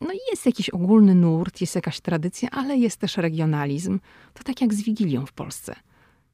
no 0.01 0.09
jest 0.31 0.47
jakiś 0.47 0.71
ogólny 0.71 1.15
nurt, 1.15 1.61
jest 1.61 1.75
jakaś 1.75 2.01
tradycja, 2.01 2.51
ale 2.51 2.77
jest 2.77 2.97
też 2.97 3.17
regionalizm. 3.17 4.01
To 4.35 4.43
tak 4.43 4.61
jak 4.61 4.75
z 4.75 4.83
Wigilią 4.83 5.27
w 5.27 5.33
Polsce. 5.33 5.77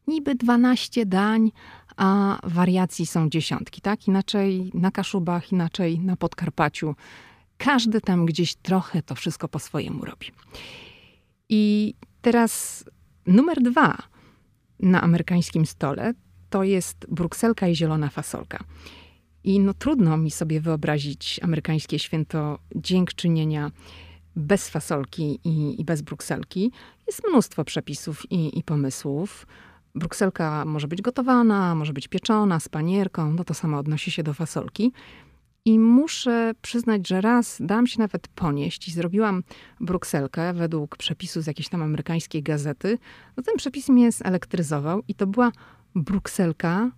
Niby 0.06 0.34
12 0.34 1.06
dań, 1.06 1.52
a 1.96 2.38
wariacji 2.44 3.06
są 3.06 3.30
dziesiątki, 3.30 3.80
tak? 3.80 4.08
Inaczej 4.08 4.70
na 4.74 4.90
Kaszubach, 4.90 5.52
inaczej 5.52 6.00
na 6.00 6.16
Podkarpaciu. 6.16 6.94
Każdy 7.58 8.00
tam 8.00 8.26
gdzieś 8.26 8.54
trochę 8.54 9.02
to 9.02 9.14
wszystko 9.14 9.48
po 9.48 9.58
swojemu 9.58 10.04
robi. 10.04 10.26
I 11.48 11.94
teraz 12.22 12.84
numer 13.26 13.62
dwa 13.62 13.98
na 14.80 15.02
amerykańskim 15.02 15.66
stole 15.66 16.14
to 16.50 16.64
jest 16.64 17.06
brukselka 17.08 17.68
i 17.68 17.76
zielona 17.76 18.08
fasolka. 18.08 18.64
I 19.44 19.60
no 19.60 19.74
trudno 19.74 20.16
mi 20.16 20.30
sobie 20.30 20.60
wyobrazić 20.60 21.40
amerykańskie 21.42 21.98
święto 21.98 22.58
dziękczynienia 22.76 23.70
bez 24.36 24.68
fasolki 24.68 25.40
i, 25.44 25.80
i 25.80 25.84
bez 25.84 26.02
brukselki. 26.02 26.72
Jest 27.06 27.22
mnóstwo 27.28 27.64
przepisów 27.64 28.32
i, 28.32 28.58
i, 28.58 28.62
pomysłów. 28.62 29.46
Brukselka 29.94 30.64
może 30.64 30.88
być 30.88 31.02
gotowana, 31.02 31.74
może 31.74 31.92
być 31.92 32.08
pieczona 32.08 32.60
z 32.60 32.68
panierką, 32.68 33.32
no 33.32 33.44
to 33.44 33.54
samo 33.54 33.78
odnosi 33.78 34.10
się 34.10 34.22
do 34.22 34.34
fasolki. 34.34 34.92
I 35.66 35.78
muszę 35.78 36.52
przyznać, 36.62 37.08
że 37.08 37.20
raz 37.20 37.58
dałam 37.60 37.86
się 37.86 37.98
nawet 37.98 38.28
ponieść 38.28 38.88
i 38.88 38.92
zrobiłam 38.92 39.42
brukselkę 39.80 40.52
według 40.52 40.96
przepisu 40.96 41.42
z 41.42 41.46
jakiejś 41.46 41.68
tam 41.68 41.82
amerykańskiej 41.82 42.42
gazety. 42.42 42.98
No 43.36 43.42
ten 43.42 43.56
przepis 43.56 43.88
mnie 43.88 44.12
zelektryzował 44.12 45.02
i 45.08 45.14
to 45.14 45.26
była 45.26 45.52
brukselka 45.94 46.90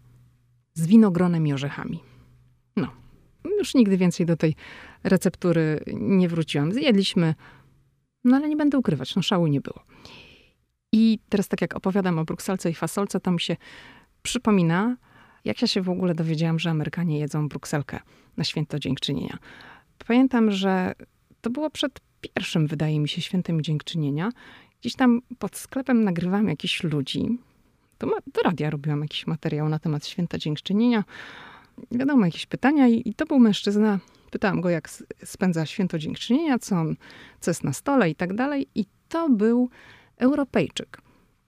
z 0.75 0.87
winogronem 0.87 1.47
i 1.47 1.53
orzechami. 1.53 2.01
No, 2.77 2.89
już 3.59 3.75
nigdy 3.75 3.97
więcej 3.97 4.27
do 4.27 4.37
tej 4.37 4.55
receptury 5.05 5.81
nie 5.95 6.29
wróciłam. 6.29 6.73
Zjedliśmy, 6.73 7.35
no 8.25 8.37
ale 8.37 8.49
nie 8.49 8.57
będę 8.57 8.79
ukrywać, 8.79 9.17
no 9.17 9.23
szału 9.23 9.47
nie 9.47 9.61
było. 9.61 9.85
I 10.93 11.19
teraz 11.29 11.49
tak 11.49 11.61
jak 11.61 11.77
opowiadam 11.77 12.19
o 12.19 12.25
brukselce 12.25 12.71
i 12.71 12.75
fasolce, 12.75 13.21
to 13.21 13.31
mi 13.31 13.41
się 13.41 13.57
przypomina, 14.23 14.97
jak 15.45 15.63
ja 15.63 15.69
się 15.69 15.83
w 15.83 15.89
ogóle 15.91 16.15
dowiedziałam, 16.15 16.59
że 16.59 16.71
Amerykanie 16.71 17.19
jedzą 17.19 17.49
brukselkę 17.49 18.01
na 18.39 18.45
święto 18.45 18.79
dziękczynienia. 18.79 19.39
Pamiętam, 20.07 20.51
że 20.51 20.93
to 21.41 21.51
było 21.51 21.71
przed 21.71 22.01
pierwszym, 22.21 22.67
wydaje 22.67 23.01
mi 23.01 23.09
się, 23.09 23.23
świętem 23.23 23.63
dziękczynienia. 23.63 24.31
Gdzieś 24.81 24.95
tam 24.95 25.21
pod 25.39 25.57
sklepem 25.57 26.05
nagrywam 26.05 26.49
jakichś 26.49 26.83
ludzi. 26.83 27.39
To 27.99 28.07
do 28.07 28.43
radia 28.45 28.71
robiłam 28.71 29.03
jakiś 29.03 29.27
materiał 29.27 29.69
na 29.69 29.79
temat 29.79 30.07
święta 30.07 30.39
dziękczynienia. 30.39 31.05
Wiadomo, 31.91 32.27
jakieś 32.27 32.47
pytania 32.47 32.89
i, 32.89 33.03
i 33.09 33.15
to 33.15 33.27
był 33.27 33.39
mężczyzna. 33.39 33.99
Pytałam 34.31 34.61
go, 34.61 34.71
jak 34.71 34.89
spędza 35.25 35.67
święto 35.67 35.99
dziękczynienia, 35.99 36.59
co, 36.59 36.77
on, 36.77 36.97
co 37.41 37.51
jest 37.51 37.65
na 37.65 37.73
stole 37.73 38.11
i 38.11 38.15
tak 38.15 38.35
dalej. 38.35 38.69
I 38.75 38.85
to 39.09 39.29
był 39.31 39.71
Europejczyk. 40.17 41.01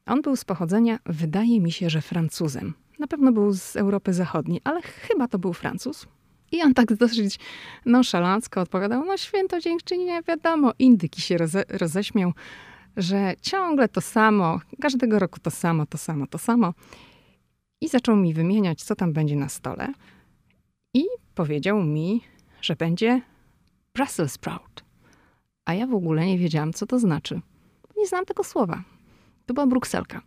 On 0.07 0.23
był 0.23 0.37
z 0.37 0.45
pochodzenia, 0.45 0.99
wydaje 1.07 1.61
mi 1.61 1.73
się, 1.73 1.91
że 1.91 2.01
Francuzem. 2.01 2.75
Na 2.99 3.07
pewno 3.07 3.33
był 3.33 3.53
z 3.53 3.77
Europy 3.77 4.13
Zachodniej, 4.13 4.61
ale 4.65 4.83
chyba 4.83 5.29
to 5.29 5.39
był 5.39 5.53
Francuz. 5.53 6.07
I 6.53 6.63
on 6.63 6.75
tak 6.75 6.95
dosyć 6.95 7.39
nonszalancko 7.87 8.61
odpowiadał, 8.61 9.05
no 9.05 9.17
święto 9.17 9.61
dziękczynienia, 9.61 10.23
wiadomo. 10.23 10.73
Indyki 10.79 11.21
się 11.21 11.39
roze, 11.39 11.65
roześmiał, 11.69 12.33
że 12.97 13.35
ciągle 13.43 13.89
to 13.89 14.01
samo, 14.01 14.61
każdego 14.81 15.19
roku 15.19 15.41
to 15.41 15.51
samo, 15.51 15.87
to 15.87 15.99
samo, 15.99 16.27
to 16.27 16.39
samo. 16.39 16.75
I 17.81 17.89
zaczął 17.89 18.17
mi 18.17 18.35
wymieniać, 18.35 18.83
co 18.83 18.97
tam 18.97 19.13
będzie 19.13 19.37
na 19.37 19.49
stole. 19.49 19.93
I 20.95 21.05
powiedział 21.35 21.83
mi, 21.83 22.21
że 22.61 22.77
będzie 22.77 23.23
Brussels 23.95 24.33
sprout. 24.33 24.85
A 25.65 25.75
ja 25.75 25.87
w 25.87 25.95
ogóle 25.95 26.27
nie 26.27 26.39
wiedziałam, 26.39 26.73
co 26.73 26.87
to 26.87 26.99
znaczy. 26.99 27.41
Nie 27.97 28.07
znam 28.07 28.25
tego 28.25 28.45
słowa. 28.45 28.83
To 29.47 29.55
była 29.55 29.67
brukselka. 29.67 30.23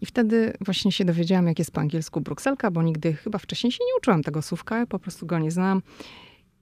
I 0.00 0.06
wtedy 0.06 0.52
właśnie 0.60 0.92
się 0.92 1.04
dowiedziałam, 1.04 1.46
jak 1.46 1.58
jest 1.58 1.70
po 1.70 1.80
angielsku 1.80 2.20
brukselka, 2.20 2.70
bo 2.70 2.82
nigdy 2.82 3.12
chyba 3.12 3.38
wcześniej 3.38 3.72
się 3.72 3.84
nie 3.84 3.98
uczyłam 3.98 4.22
tego 4.22 4.42
słówka, 4.42 4.86
po 4.86 4.98
prostu 4.98 5.26
go 5.26 5.38
nie 5.38 5.50
znam. 5.50 5.82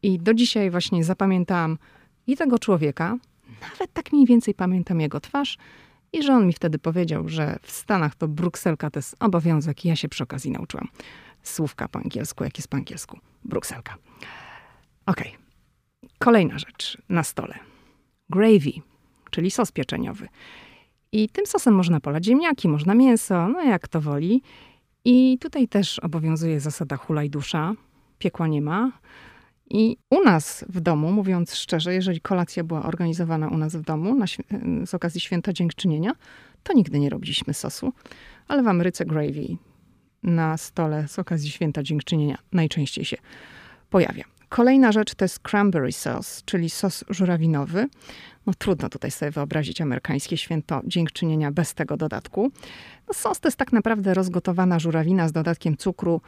I 0.02 0.18
do 0.18 0.34
dzisiaj 0.34 0.70
właśnie 0.70 1.04
zapamiętałam 1.04 1.78
i 2.26 2.36
tego 2.36 2.58
człowieka, 2.58 3.16
nawet 3.72 3.92
tak 3.92 4.12
mniej 4.12 4.26
więcej 4.26 4.54
pamiętam 4.54 5.00
jego 5.00 5.20
twarz, 5.20 5.58
i 6.12 6.22
że 6.22 6.34
on 6.34 6.46
mi 6.46 6.52
wtedy 6.52 6.78
powiedział, 6.78 7.28
że 7.28 7.58
w 7.62 7.70
Stanach 7.70 8.14
to 8.14 8.28
brukselka 8.28 8.90
to 8.90 8.98
jest 8.98 9.16
obowiązek. 9.20 9.84
I 9.84 9.88
ja 9.88 9.96
się 9.96 10.08
przy 10.08 10.22
okazji 10.24 10.50
nauczyłam 10.50 10.88
słówka 11.42 11.88
po 11.88 11.98
angielsku, 11.98 12.44
jak 12.44 12.58
jest 12.58 12.68
po 12.68 12.76
angielsku. 12.76 13.18
Brukselka. 13.44 13.96
Okej. 15.06 15.28
Okay. 15.28 16.10
Kolejna 16.18 16.58
rzecz 16.58 16.98
na 17.08 17.22
stole. 17.22 17.58
Gravy, 18.30 18.72
czyli 19.30 19.50
sos 19.50 19.72
pieczeniowy. 19.72 20.28
I 21.12 21.28
tym 21.28 21.46
sosem 21.46 21.74
można 21.74 22.00
polać 22.00 22.24
ziemniaki, 22.24 22.68
można 22.68 22.94
mięso, 22.94 23.48
no 23.48 23.62
jak 23.62 23.88
to 23.88 24.00
woli. 24.00 24.42
I 25.04 25.38
tutaj 25.40 25.68
też 25.68 25.98
obowiązuje 25.98 26.60
zasada 26.60 26.96
hulaj 26.96 27.30
dusza. 27.30 27.74
Piekła 28.18 28.46
nie 28.46 28.62
ma. 28.62 28.92
I 29.70 29.96
u 30.10 30.22
nas 30.22 30.64
w 30.68 30.80
domu, 30.80 31.12
mówiąc 31.12 31.54
szczerze, 31.54 31.94
jeżeli 31.94 32.20
kolacja 32.20 32.64
była 32.64 32.82
organizowana 32.82 33.48
u 33.48 33.56
nas 33.56 33.76
w 33.76 33.82
domu 33.82 34.14
na, 34.14 34.26
z 34.86 34.94
okazji 34.94 35.20
święta 35.20 35.52
dziękczynienia, 35.52 36.12
to 36.62 36.72
nigdy 36.72 36.98
nie 36.98 37.10
robiliśmy 37.10 37.54
sosu. 37.54 37.92
Ale 38.48 38.62
w 38.62 38.68
Ameryce 38.68 39.04
gravy 39.04 39.46
na 40.22 40.56
stole 40.56 41.08
z 41.08 41.18
okazji 41.18 41.50
święta 41.50 41.82
dziękczynienia 41.82 42.38
najczęściej 42.52 43.04
się 43.04 43.16
pojawia. 43.90 44.24
Kolejna 44.48 44.92
rzecz 44.92 45.14
to 45.14 45.24
jest 45.24 45.38
cranberry 45.38 45.92
sauce, 45.92 46.42
czyli 46.44 46.70
sos 46.70 47.04
żurawinowy. 47.08 47.88
No 48.48 48.54
trudno 48.58 48.88
tutaj 48.88 49.10
sobie 49.10 49.30
wyobrazić 49.30 49.80
amerykańskie 49.80 50.36
święto 50.36 50.80
dziękczynienia 50.84 51.52
bez 51.52 51.74
tego 51.74 51.96
dodatku. 51.96 52.50
No, 53.08 53.14
sos 53.14 53.40
to 53.40 53.48
jest 53.48 53.58
tak 53.58 53.72
naprawdę 53.72 54.14
rozgotowana 54.14 54.78
żurawina 54.78 55.28
z 55.28 55.32
dodatkiem 55.32 55.76
cukru, 55.76 56.20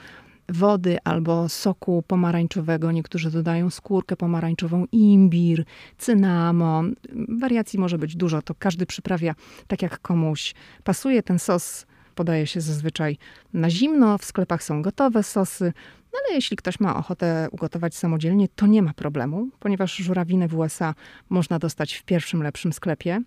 wody 0.49 0.99
albo 1.05 1.49
soku 1.49 2.05
pomarańczowego. 2.07 2.93
Niektórzy 2.93 3.31
dodają 3.31 3.71
skórkę 3.71 4.17
pomarańczową, 4.17 4.85
imbir, 4.93 5.65
cynamon. 5.99 6.95
Wariacji 7.41 7.79
może 7.79 7.99
być 7.99 8.17
dużo, 8.17 8.43
to 8.43 8.55
każdy 8.55 8.87
przyprawia 8.87 9.35
tak 9.67 9.83
jak 9.83 9.99
komuś 9.99 10.55
pasuje. 10.85 11.23
Ten 11.23 11.39
sos 11.39 11.87
podaje 12.15 12.47
się 12.47 12.61
zazwyczaj 12.61 13.19
na 13.53 13.71
zimno, 13.71 14.19
w 14.19 14.25
sklepach 14.25 14.63
są 14.63 14.83
gotowe 14.83 15.23
sosy. 15.23 15.73
No 16.13 16.19
ale 16.27 16.35
jeśli 16.35 16.57
ktoś 16.57 16.81
ma 16.81 16.97
ochotę 16.97 17.49
ugotować 17.53 17.95
samodzielnie, 17.95 18.49
to 18.49 18.67
nie 18.67 18.83
ma 18.83 18.93
problemu, 18.93 19.49
ponieważ 19.59 19.97
żurawinę 19.97 20.49
w 20.49 20.59
USA 20.59 20.95
można 21.29 21.59
dostać 21.59 21.95
w 21.95 22.05
pierwszym 22.05 22.43
lepszym 22.43 22.73
sklepie. 22.73 23.23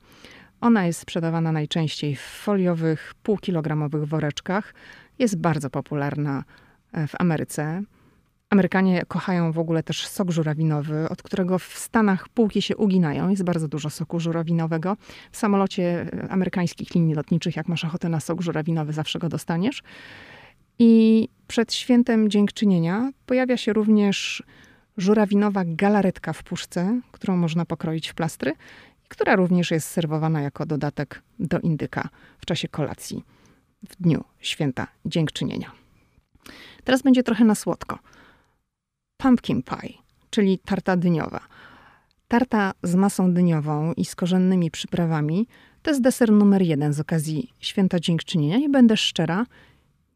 Ona 0.61 0.85
jest 0.85 0.99
sprzedawana 0.99 1.51
najczęściej 1.51 2.15
w 2.15 2.21
foliowych, 2.21 3.13
półkilogramowych 3.23 4.05
woreczkach. 4.05 4.73
Jest 5.19 5.37
bardzo 5.37 5.69
popularna 5.69 6.43
e, 6.91 7.07
w 7.07 7.13
Ameryce. 7.19 7.83
Amerykanie 8.49 9.03
kochają 9.07 9.51
w 9.51 9.59
ogóle 9.59 9.83
też 9.83 10.07
sok 10.07 10.31
żurawinowy, 10.31 11.09
od 11.09 11.23
którego 11.23 11.59
w 11.59 11.63
Stanach 11.63 12.29
półki 12.29 12.61
się 12.61 12.77
uginają. 12.77 13.29
Jest 13.29 13.43
bardzo 13.43 13.67
dużo 13.67 13.89
soku 13.89 14.19
żurawinowego. 14.19 14.97
W 15.31 15.37
samolocie 15.37 16.05
e, 16.13 16.31
amerykańskich 16.31 16.95
linii 16.95 17.15
lotniczych, 17.15 17.55
jak 17.55 17.67
masz 17.67 17.85
ochotę 17.85 18.09
na 18.09 18.19
sok 18.19 18.41
żurawinowy, 18.41 18.93
zawsze 18.93 19.19
go 19.19 19.29
dostaniesz. 19.29 19.83
I 20.79 21.27
przed 21.47 21.73
świętem 21.73 22.29
dziękczynienia 22.29 23.11
pojawia 23.25 23.57
się 23.57 23.73
również 23.73 24.43
żurawinowa 24.97 25.63
galaretka 25.65 26.33
w 26.33 26.43
puszce, 26.43 27.01
którą 27.11 27.37
można 27.37 27.65
pokroić 27.65 28.09
w 28.09 28.13
plastry 28.13 28.51
i 29.05 29.07
która 29.07 29.35
również 29.35 29.71
jest 29.71 29.87
serwowana 29.87 30.41
jako 30.41 30.65
dodatek 30.65 31.21
do 31.39 31.59
indyka 31.59 32.09
w 32.39 32.45
czasie 32.45 32.67
kolacji 32.67 33.23
w 33.89 34.01
dniu 34.01 34.23
święta 34.39 34.87
dziękczynienia. 35.05 35.71
Teraz 36.83 37.01
będzie 37.01 37.23
trochę 37.23 37.45
na 37.45 37.55
słodko. 37.55 37.99
Pumpkin 39.17 39.63
pie, 39.63 39.93
czyli 40.29 40.59
tarta 40.59 40.97
dyniowa. 40.97 41.39
Tarta 42.27 42.73
z 42.83 42.95
masą 42.95 43.33
dyniową 43.33 43.93
i 43.93 44.05
z 44.05 44.15
korzennymi 44.15 44.71
przyprawami 44.71 45.47
to 45.81 45.91
jest 45.91 46.01
deser 46.01 46.31
numer 46.31 46.61
jeden 46.61 46.93
z 46.93 46.99
okazji 46.99 47.53
święta 47.59 47.99
dziękczynienia 47.99 48.57
i 48.57 48.69
będę 48.69 48.97
szczera, 48.97 49.45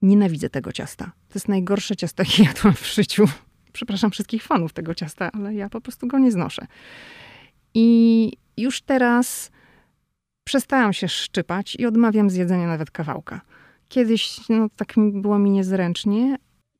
nienawidzę 0.01 0.49
tego 0.49 0.71
ciasta. 0.71 1.05
To 1.05 1.33
jest 1.36 1.47
najgorsze 1.47 1.95
ciasto, 1.95 2.23
jakie 2.23 2.43
jadłam 2.43 2.73
w 2.73 2.93
życiu. 2.93 3.25
Przepraszam 3.73 4.12
wszystkich 4.12 4.43
fanów 4.43 4.73
tego 4.73 4.95
ciasta, 4.95 5.29
ale 5.33 5.53
ja 5.53 5.69
po 5.69 5.81
prostu 5.81 6.07
go 6.07 6.19
nie 6.19 6.31
znoszę. 6.31 6.67
I 7.73 8.31
już 8.57 8.81
teraz 8.81 9.51
przestałam 10.43 10.93
się 10.93 11.07
szczypać 11.07 11.75
i 11.79 11.86
odmawiam 11.86 12.29
zjedzenia 12.29 12.67
nawet 12.67 12.91
kawałka. 12.91 13.41
Kiedyś 13.89 14.49
no, 14.49 14.67
tak 14.75 14.93
było 15.13 15.39
mi 15.39 15.51
niezręcznie 15.51 16.38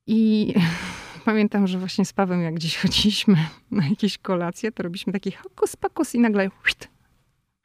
i 0.08 0.54
pamiętam, 1.26 1.68
że 1.68 1.80
właśnie 1.80 2.06
z 2.06 2.14
Pawem, 2.14 2.42
jak 2.42 2.54
gdzieś 2.54 2.78
chodziliśmy 2.78 3.38
na 3.72 3.88
jakieś 3.88 4.18
kolacje, 4.18 4.72
to 4.72 4.84
robiliśmy 4.84 5.14
taki 5.14 5.32
hokus 5.32 5.76
pakus 5.76 6.16
i 6.16 6.20
nagle 6.20 6.50
huit, 6.50 6.88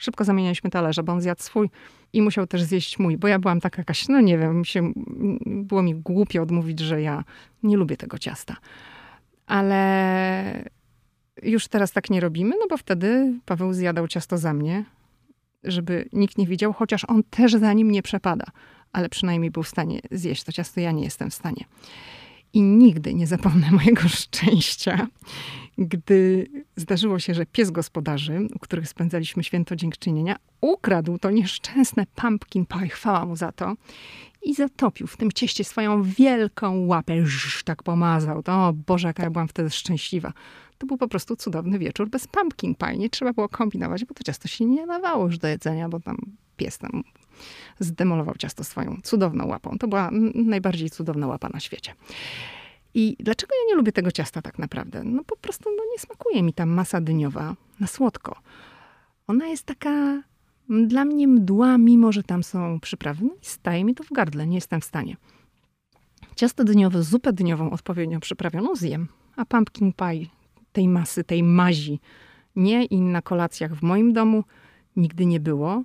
szybko 0.03 0.25
zamienialiśmy 0.25 0.71
talerze, 0.71 1.03
bo 1.03 1.12
on 1.12 1.21
zjadł 1.21 1.43
swój 1.43 1.71
i 2.12 2.23
musiał 2.23 2.47
też 2.47 2.62
zjeść 2.62 2.99
mój, 2.99 3.17
bo 3.17 3.29
ja 3.29 3.38
byłam 3.38 3.61
taka 3.61 3.81
jakaś, 3.81 4.09
no 4.09 4.21
nie 4.21 4.38
wiem, 4.38 4.65
się, 4.65 4.93
było 5.47 5.83
mi 5.83 5.95
głupio 5.95 6.43
odmówić, 6.43 6.81
że 6.81 7.03
ja 7.03 7.25
nie 7.62 7.77
lubię 7.77 7.97
tego 7.97 8.19
ciasta. 8.19 8.57
Ale 9.47 10.71
już 11.43 11.69
teraz 11.69 11.93
tak 11.93 12.11
nie 12.11 12.21
robimy, 12.21 12.55
no 12.61 12.67
bo 12.71 12.77
wtedy 12.77 13.35
Paweł 13.45 13.73
zjadał 13.73 14.09
ciasto 14.09 14.38
za 14.38 14.55
mnie, 14.55 14.85
żeby 15.65 16.09
nikt 16.12 16.38
nie 16.38 16.47
widział, 16.47 16.73
chociaż 16.73 17.05
on 17.09 17.23
też 17.23 17.53
za 17.53 17.73
nim 17.73 17.91
nie 17.91 18.03
przepada, 18.03 18.45
ale 18.93 19.09
przynajmniej 19.09 19.51
był 19.51 19.62
w 19.62 19.69
stanie 19.69 20.01
zjeść 20.11 20.45
to 20.45 20.53
ciasto, 20.53 20.81
ja 20.81 20.93
nie 20.93 21.05
jestem 21.05 21.31
w 21.31 21.35
stanie. 21.35 21.65
I 22.53 22.62
nigdy 22.62 23.15
nie 23.15 23.27
zapomnę 23.27 23.71
mojego 23.71 24.09
szczęścia, 24.09 25.07
gdy 25.79 26.47
zdarzyło 26.77 27.19
się, 27.19 27.35
że 27.35 27.47
pies 27.47 27.71
gospodarzy, 27.71 28.49
u 28.55 28.59
których 28.59 28.89
spędzaliśmy 28.89 29.45
święto 29.45 29.77
dziękczynienia, 29.77 30.37
ukradł 30.61 31.19
to 31.19 31.31
nieszczęsne 31.31 32.07
pumpkin 32.15 32.67
pie, 32.67 32.89
chwała 32.89 33.27
mu 33.27 33.37
za 33.37 33.53
to, 33.53 33.75
i 34.43 34.55
zatopił 34.55 35.07
w 35.07 35.17
tym 35.17 35.33
cieście 35.33 35.65
swoją 35.65 36.03
wielką 36.03 36.87
łapę. 36.87 37.27
Ższ, 37.27 37.65
tak 37.65 37.83
pomazał. 37.83 38.43
To, 38.43 38.53
o 38.53 38.73
Boże, 38.73 39.09
jaka 39.09 39.23
ja 39.23 39.31
byłam 39.31 39.49
wtedy 39.49 39.71
szczęśliwa. 39.71 40.33
To 40.79 40.87
był 40.87 40.97
po 40.97 41.09
prostu 41.09 41.37
cudowny 41.37 41.79
wieczór 41.79 42.09
bez 42.09 42.29
pumpkin 42.29 42.75
pie. 42.75 42.97
Nie 42.97 43.11
trzeba 43.11 43.33
było 43.33 43.49
kombinować, 43.49 44.05
bo 44.05 44.15
to 44.15 44.25
ciasto 44.25 44.49
się 44.49 44.65
nie 44.65 44.87
nadawało 44.87 45.25
już 45.25 45.39
do 45.39 45.49
jedzenia, 45.49 45.89
bo 45.89 46.01
tam 46.01 46.17
pies 46.57 46.79
tam 46.79 47.03
zdemolował 47.79 48.35
ciasto 48.35 48.65
swoją 48.65 49.01
cudowną 49.03 49.47
łapą. 49.47 49.79
To 49.79 49.89
była 49.89 50.11
najbardziej 50.35 50.91
cudowna 50.91 51.27
łapa 51.27 51.49
na 51.49 51.61
świecie. 51.61 51.95
I 52.95 53.17
dlaczego 53.21 53.55
ja 53.55 53.69
nie 53.69 53.77
lubię 53.77 53.93
tego 53.93 54.11
ciasta 54.11 54.43
tak 54.43 54.59
naprawdę? 54.59 55.05
No 55.05 55.25
po 55.25 55.37
prostu 55.37 55.71
no, 55.77 55.83
nie 55.93 55.99
smakuje 55.99 56.43
mi 56.43 56.53
ta 56.53 56.67
masa 56.67 57.01
dyniowa 57.01 57.57
na 57.81 57.87
słodko. 57.87 58.37
Ona 59.27 59.47
jest 59.47 59.65
taka 59.65 60.23
dla 60.69 61.05
mnie 61.05 61.29
mdła, 61.29 61.79
mimo 61.79 62.13
że 62.13 62.23
tam 62.23 62.43
są 62.43 62.81
przyprawy. 62.81 63.25
No 63.25 63.31
staje 63.41 63.85
mi 63.85 63.95
to 63.95 64.05
w 64.05 64.13
gardle, 64.13 64.47
nie 64.47 64.55
jestem 64.55 64.81
w 64.81 64.85
stanie. 64.85 65.17
Ciasto 66.37 66.65
dyniowe, 66.65 67.03
zupę 67.03 67.33
dyniową 67.33 67.71
odpowiednio 67.71 68.21
przyprawioną 68.21 68.77
zjem, 68.77 69.09
a 69.37 69.45
pumpkin 69.45 69.93
pie 69.93 70.27
tej 70.73 70.89
masy, 70.89 71.25
tej 71.25 71.43
mazi 71.43 72.01
nie 72.57 72.85
i 72.85 73.01
na 73.01 73.23
kolacjach 73.23 73.75
w 73.75 73.83
moim 73.83 74.13
domu 74.13 74.45
nigdy 74.97 75.27
nie 75.27 75.41
było 75.41 75.83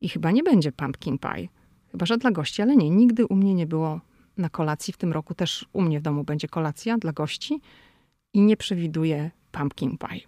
i 0.00 0.08
chyba 0.08 0.30
nie 0.30 0.42
będzie 0.42 0.72
pumpkin 0.72 1.18
pie. 1.18 1.48
Chyba, 1.90 2.06
że 2.06 2.18
dla 2.18 2.30
gości, 2.30 2.62
ale 2.62 2.76
nie, 2.76 2.90
nigdy 2.90 3.26
u 3.26 3.36
mnie 3.36 3.54
nie 3.54 3.66
było 3.66 4.00
na 4.36 4.48
kolacji. 4.48 4.92
W 4.92 4.96
tym 4.96 5.12
roku 5.12 5.34
też 5.34 5.66
u 5.72 5.82
mnie 5.82 6.00
w 6.00 6.02
domu 6.02 6.24
będzie 6.24 6.48
kolacja 6.48 6.98
dla 6.98 7.12
gości 7.12 7.60
i 8.34 8.40
nie 8.40 8.56
przewiduję 8.56 9.30
pumpkin 9.52 9.98
pie. 9.98 10.20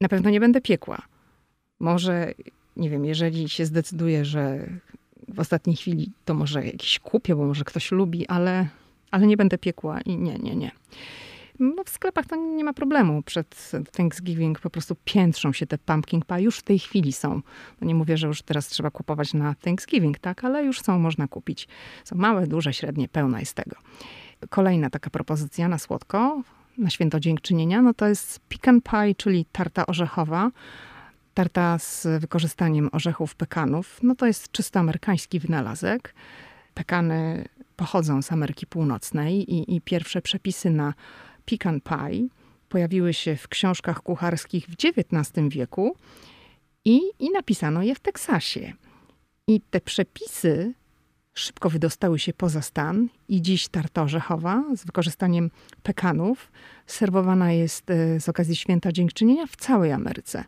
Na 0.00 0.08
pewno 0.08 0.30
nie 0.30 0.40
będę 0.40 0.60
piekła. 0.60 1.02
Może, 1.80 2.34
nie 2.76 2.90
wiem, 2.90 3.04
jeżeli 3.04 3.48
się 3.48 3.66
zdecyduję, 3.66 4.24
że 4.24 4.66
w 5.28 5.40
ostatniej 5.40 5.76
chwili 5.76 6.12
to 6.24 6.34
może 6.34 6.66
jakiś 6.66 6.98
kupię, 6.98 7.36
bo 7.36 7.44
może 7.44 7.64
ktoś 7.64 7.92
lubi, 7.92 8.26
ale, 8.26 8.68
ale 9.10 9.26
nie 9.26 9.36
będę 9.36 9.58
piekła 9.58 10.00
i 10.00 10.16
nie, 10.16 10.38
nie, 10.38 10.56
nie. 10.56 10.70
No 11.58 11.84
w 11.84 11.90
sklepach 11.90 12.26
to 12.26 12.36
nie 12.36 12.64
ma 12.64 12.72
problemu. 12.72 13.22
Przed 13.22 13.72
Thanksgiving 13.92 14.60
po 14.60 14.70
prostu 14.70 14.96
piętrzą 15.04 15.52
się 15.52 15.66
te 15.66 15.78
pumpkin 15.78 16.22
pie. 16.22 16.42
Już 16.42 16.58
w 16.58 16.62
tej 16.62 16.78
chwili 16.78 17.12
są. 17.12 17.42
No 17.80 17.86
nie 17.86 17.94
mówię, 17.94 18.16
że 18.16 18.26
już 18.26 18.42
teraz 18.42 18.68
trzeba 18.68 18.90
kupować 18.90 19.34
na 19.34 19.54
Thanksgiving, 19.54 20.18
tak, 20.18 20.44
ale 20.44 20.64
już 20.64 20.80
są, 20.80 20.98
można 20.98 21.28
kupić. 21.28 21.68
Są 22.04 22.16
małe, 22.16 22.46
duże, 22.46 22.72
średnie, 22.72 23.08
pełna 23.08 23.40
jest 23.40 23.54
tego. 23.54 23.76
Kolejna 24.48 24.90
taka 24.90 25.10
propozycja 25.10 25.68
na 25.68 25.78
słodko, 25.78 26.42
na 26.78 26.90
święto 26.90 27.20
dziękczynienia, 27.20 27.82
no 27.82 27.94
to 27.94 28.06
jest 28.06 28.40
pecan 28.40 28.80
pie, 28.80 29.14
czyli 29.16 29.44
tarta 29.52 29.86
orzechowa. 29.86 30.50
Tarta 31.34 31.78
z 31.78 32.06
wykorzystaniem 32.20 32.88
orzechów 32.92 33.34
pekanów. 33.34 33.98
No 34.02 34.14
to 34.14 34.26
jest 34.26 34.52
czysto 34.52 34.80
amerykański 34.80 35.40
wynalazek. 35.40 36.14
Pekany 36.74 37.48
pochodzą 37.76 38.22
z 38.22 38.32
Ameryki 38.32 38.66
Północnej 38.66 39.54
i, 39.54 39.76
i 39.76 39.80
pierwsze 39.80 40.22
przepisy 40.22 40.70
na 40.70 40.94
pecan 41.46 41.80
pie 41.80 42.28
pojawiły 42.68 43.14
się 43.14 43.36
w 43.36 43.48
książkach 43.48 44.02
kucharskich 44.02 44.66
w 44.66 44.74
XIX 44.84 45.48
wieku 45.48 45.96
i, 46.84 47.00
i 47.18 47.30
napisano 47.30 47.82
je 47.82 47.94
w 47.94 48.00
Teksasie. 48.00 48.72
I 49.46 49.60
te 49.60 49.80
przepisy 49.80 50.74
szybko 51.34 51.70
wydostały 51.70 52.18
się 52.18 52.32
poza 52.32 52.62
stan 52.62 53.08
i 53.28 53.42
dziś 53.42 53.68
tarta 53.68 54.02
orzechowa 54.02 54.64
z 54.76 54.84
wykorzystaniem 54.84 55.50
pekanów 55.82 56.52
serwowana 56.86 57.52
jest 57.52 57.90
e, 57.90 58.20
z 58.20 58.28
okazji 58.28 58.56
Święta 58.56 58.92
Dziękczynienia 58.92 59.46
w 59.46 59.56
całej 59.56 59.92
Ameryce. 59.92 60.44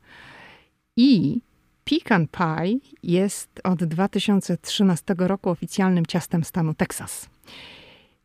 I 0.97 1.41
pecan 1.85 2.27
pie 2.29 2.79
jest 3.03 3.61
od 3.65 3.85
2013 3.85 5.15
roku 5.19 5.51
oficjalnym 5.51 6.07
ciastem 6.07 6.45
stanu 6.45 6.75
Teksas. 6.75 7.29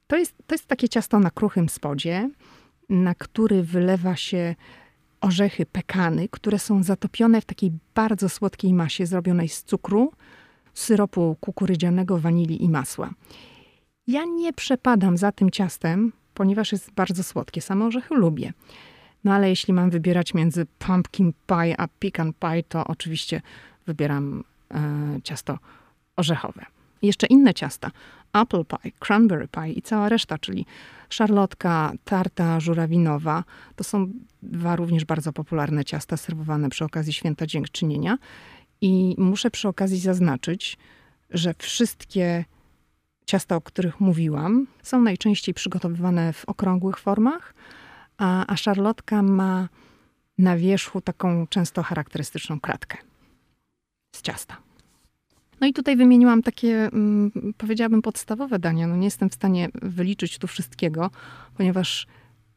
To 0.07 0.17
jest, 0.17 0.35
to 0.47 0.55
jest 0.55 0.65
takie 0.65 0.89
ciasto 0.89 1.19
na 1.19 1.31
kruchym 1.31 1.69
spodzie, 1.69 2.29
na 2.89 3.15
który 3.15 3.63
wylewa 3.63 4.15
się 4.15 4.55
orzechy 5.21 5.65
pekany, 5.65 6.27
które 6.29 6.59
są 6.59 6.83
zatopione 6.83 7.41
w 7.41 7.45
takiej 7.45 7.71
bardzo 7.95 8.29
słodkiej 8.29 8.73
masie 8.73 9.05
zrobionej 9.05 9.49
z 9.49 9.63
cukru, 9.63 10.11
syropu 10.73 11.37
kukurydzianego, 11.39 12.17
wanilii 12.17 12.63
i 12.63 12.69
masła. 12.69 13.13
Ja 14.07 14.25
nie 14.25 14.53
przepadam 14.53 15.17
za 15.17 15.31
tym 15.31 15.49
ciastem, 15.49 16.11
ponieważ 16.33 16.71
jest 16.71 16.91
bardzo 16.91 17.23
słodkie. 17.23 17.61
Same 17.61 17.85
orzechy 17.85 18.15
lubię. 18.15 18.53
No 19.23 19.33
ale 19.33 19.49
jeśli 19.49 19.73
mam 19.73 19.89
wybierać 19.89 20.33
między 20.33 20.65
pumpkin 20.79 21.33
pie 21.47 21.75
a 21.77 21.87
pecan 21.99 22.33
pie, 22.33 22.63
to 22.63 22.87
oczywiście 22.87 23.41
wybieram 23.85 24.43
e, 24.71 25.19
ciasto 25.23 25.59
orzechowe. 26.15 26.65
Jeszcze 27.03 27.27
inne 27.27 27.53
ciasta. 27.53 27.91
Apple 28.33 28.65
pie, 28.65 28.91
cranberry 28.99 29.47
pie 29.47 29.71
i 29.71 29.81
cała 29.81 30.09
reszta, 30.09 30.37
czyli 30.37 30.65
szarlotka, 31.09 31.91
tarta 32.05 32.59
żurawinowa. 32.59 33.43
To 33.75 33.83
są 33.83 34.11
dwa 34.43 34.75
również 34.75 35.05
bardzo 35.05 35.33
popularne 35.33 35.85
ciasta 35.85 36.17
serwowane 36.17 36.69
przy 36.69 36.85
okazji 36.85 37.13
Święta 37.13 37.45
Dziękczynienia. 37.45 38.17
I 38.81 39.15
muszę 39.17 39.51
przy 39.51 39.67
okazji 39.67 39.99
zaznaczyć, 39.99 40.77
że 41.29 41.53
wszystkie 41.57 42.45
ciasta, 43.25 43.55
o 43.55 43.61
których 43.61 43.99
mówiłam, 43.99 44.67
są 44.83 45.01
najczęściej 45.01 45.53
przygotowywane 45.53 46.33
w 46.33 46.45
okrągłych 46.45 46.99
formach, 46.99 47.53
a, 48.17 48.45
a 48.47 48.57
szarlotka 48.57 49.23
ma 49.23 49.69
na 50.37 50.57
wierzchu 50.57 51.01
taką 51.01 51.47
często 51.47 51.83
charakterystyczną 51.83 52.59
kratkę 52.59 52.97
z 54.15 54.21
ciasta. 54.21 54.57
No 55.63 55.67
i 55.67 55.73
tutaj 55.73 55.95
wymieniłam 55.95 56.41
takie, 56.41 56.85
mm, 56.85 57.31
powiedziałabym, 57.57 58.01
podstawowe 58.01 58.59
dania. 58.59 58.87
No 58.87 58.95
nie 58.95 59.05
jestem 59.05 59.29
w 59.29 59.33
stanie 59.33 59.69
wyliczyć 59.81 60.37
tu 60.37 60.47
wszystkiego, 60.47 61.09
ponieważ 61.57 62.07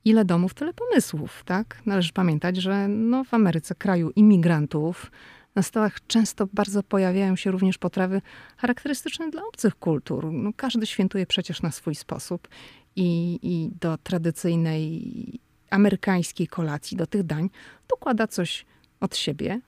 ile 0.05 0.25
domów, 0.25 0.55
tyle 0.55 0.73
pomysłów, 0.73 1.43
tak? 1.45 1.83
Należy 1.87 2.13
pamiętać, 2.13 2.57
że 2.57 2.89
no 2.89 3.25
w 3.25 3.35
Ameryce, 3.35 3.75
kraju 3.75 4.11
imigrantów, 4.17 5.11
na 5.55 5.63
stołach 5.63 6.07
często 6.07 6.47
bardzo 6.53 6.83
pojawiają 6.83 7.37
się 7.37 7.51
również 7.51 7.79
potrawy 7.79 8.23
charakterystyczne 8.57 9.31
dla 9.31 9.43
obcych 9.43 9.75
kultur. 9.75 10.33
No, 10.33 10.51
każdy 10.57 10.87
świętuje 10.87 11.27
przecież 11.27 11.63
na 11.63 11.71
swój 11.71 11.95
sposób 11.95 12.49
i, 12.97 13.39
i 13.43 13.71
do 13.81 13.99
tradycyjnej 13.99 15.41
amerykańskiej 15.71 16.47
kolacji, 16.47 16.97
do 16.97 17.07
tych 17.07 17.23
dań, 17.23 17.51
dokłada 17.89 18.27
coś 18.27 18.67
od 19.01 19.17
siebie. 19.17 19.61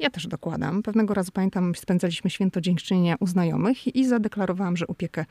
Ja 0.00 0.10
też 0.10 0.26
dokładam. 0.26 0.82
Pewnego 0.82 1.14
razu 1.14 1.32
pamiętam, 1.32 1.74
spędzaliśmy 1.74 2.30
święto 2.30 2.60
dziękczynienia 2.60 3.16
u 3.20 3.26
znajomych 3.26 3.96
i 3.96 4.06
zadeklarowałam, 4.06 4.76
że 4.76 4.86
upiekę 4.86 5.24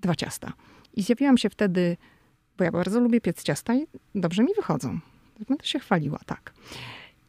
dwa 0.00 0.14
ciasta. 0.14 0.52
I 0.94 1.02
zjawiłam 1.02 1.38
się 1.38 1.50
wtedy, 1.50 1.96
bo 2.58 2.64
ja 2.64 2.72
bardzo 2.72 3.00
lubię 3.00 3.20
piec 3.20 3.42
ciasta 3.42 3.74
i 3.74 3.86
dobrze 4.14 4.42
mi 4.42 4.54
wychodzą. 4.54 4.98
Będę 5.48 5.64
się 5.66 5.78
chwaliła, 5.78 6.18
tak. 6.26 6.52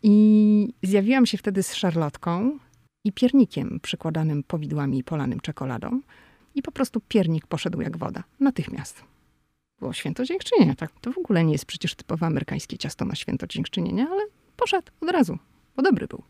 I 0.03 0.73
zjawiłam 0.83 1.25
się 1.25 1.37
wtedy 1.37 1.63
z 1.63 1.73
szarlotką 1.73 2.59
i 3.03 3.11
piernikiem 3.11 3.79
przykładanym 3.81 4.43
powidłami 4.43 4.97
i 4.97 5.03
polanym 5.03 5.39
czekoladą. 5.39 6.01
I 6.55 6.61
po 6.61 6.71
prostu 6.71 7.01
piernik 7.07 7.47
poszedł 7.47 7.81
jak 7.81 7.97
woda. 7.97 8.23
Natychmiast. 8.39 9.03
Było 9.79 9.93
święto 9.93 10.25
dziękczynienia. 10.25 10.75
Tak, 10.75 10.91
to 11.01 11.11
w 11.11 11.17
ogóle 11.17 11.43
nie 11.43 11.51
jest 11.51 11.65
przecież 11.65 11.95
typowe 11.95 12.25
amerykańskie 12.25 12.77
ciasto 12.77 13.05
na 13.05 13.15
święto 13.15 13.47
dziękczynienia, 13.47 14.07
ale 14.11 14.21
poszedł 14.57 14.91
od 15.01 15.09
razu, 15.09 15.37
bo 15.75 15.81
dobry 15.81 16.07
był. 16.07 16.23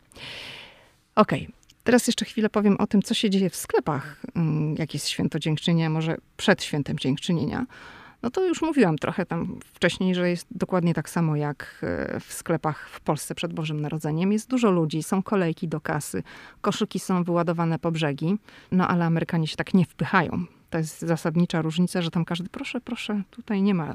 Okej, 1.14 1.42
okay. 1.42 1.62
Teraz 1.84 2.06
jeszcze 2.06 2.24
chwilę 2.24 2.50
powiem 2.50 2.76
o 2.76 2.86
tym, 2.86 3.02
co 3.02 3.14
się 3.14 3.30
dzieje 3.30 3.50
w 3.50 3.56
sklepach, 3.56 4.22
mm, 4.34 4.74
jak 4.78 4.94
jest 4.94 5.08
święto 5.08 5.38
dziękczynienia, 5.38 5.90
może 5.90 6.16
przed 6.36 6.62
świętem 6.62 6.98
dziękczynienia. 6.98 7.66
No 8.22 8.30
to 8.30 8.44
już 8.44 8.62
mówiłam 8.62 8.98
trochę 8.98 9.26
tam 9.26 9.58
wcześniej, 9.74 10.14
że 10.14 10.30
jest 10.30 10.46
dokładnie 10.50 10.94
tak 10.94 11.10
samo 11.10 11.36
jak 11.36 11.78
e, 11.82 12.20
w 12.20 12.32
sklepach 12.32 12.88
w 12.88 13.00
Polsce 13.00 13.34
przed 13.34 13.52
Bożym 13.52 13.80
Narodzeniem. 13.80 14.32
Jest 14.32 14.50
dużo 14.50 14.70
ludzi, 14.70 15.02
są 15.02 15.22
kolejki 15.22 15.68
do 15.68 15.80
kasy, 15.80 16.22
koszyki 16.60 17.00
są 17.00 17.24
wyładowane 17.24 17.78
po 17.78 17.90
brzegi, 17.90 18.36
no 18.72 18.88
ale 18.88 19.04
Amerykanie 19.04 19.46
się 19.46 19.56
tak 19.56 19.74
nie 19.74 19.84
wpychają. 19.84 20.44
To 20.72 20.78
jest 20.78 21.00
zasadnicza 21.00 21.62
różnica, 21.62 22.02
że 22.02 22.10
tam 22.10 22.24
każdy, 22.24 22.48
proszę, 22.48 22.80
proszę, 22.80 23.22
tutaj 23.30 23.62
nie 23.62 23.74
ma 23.74 23.94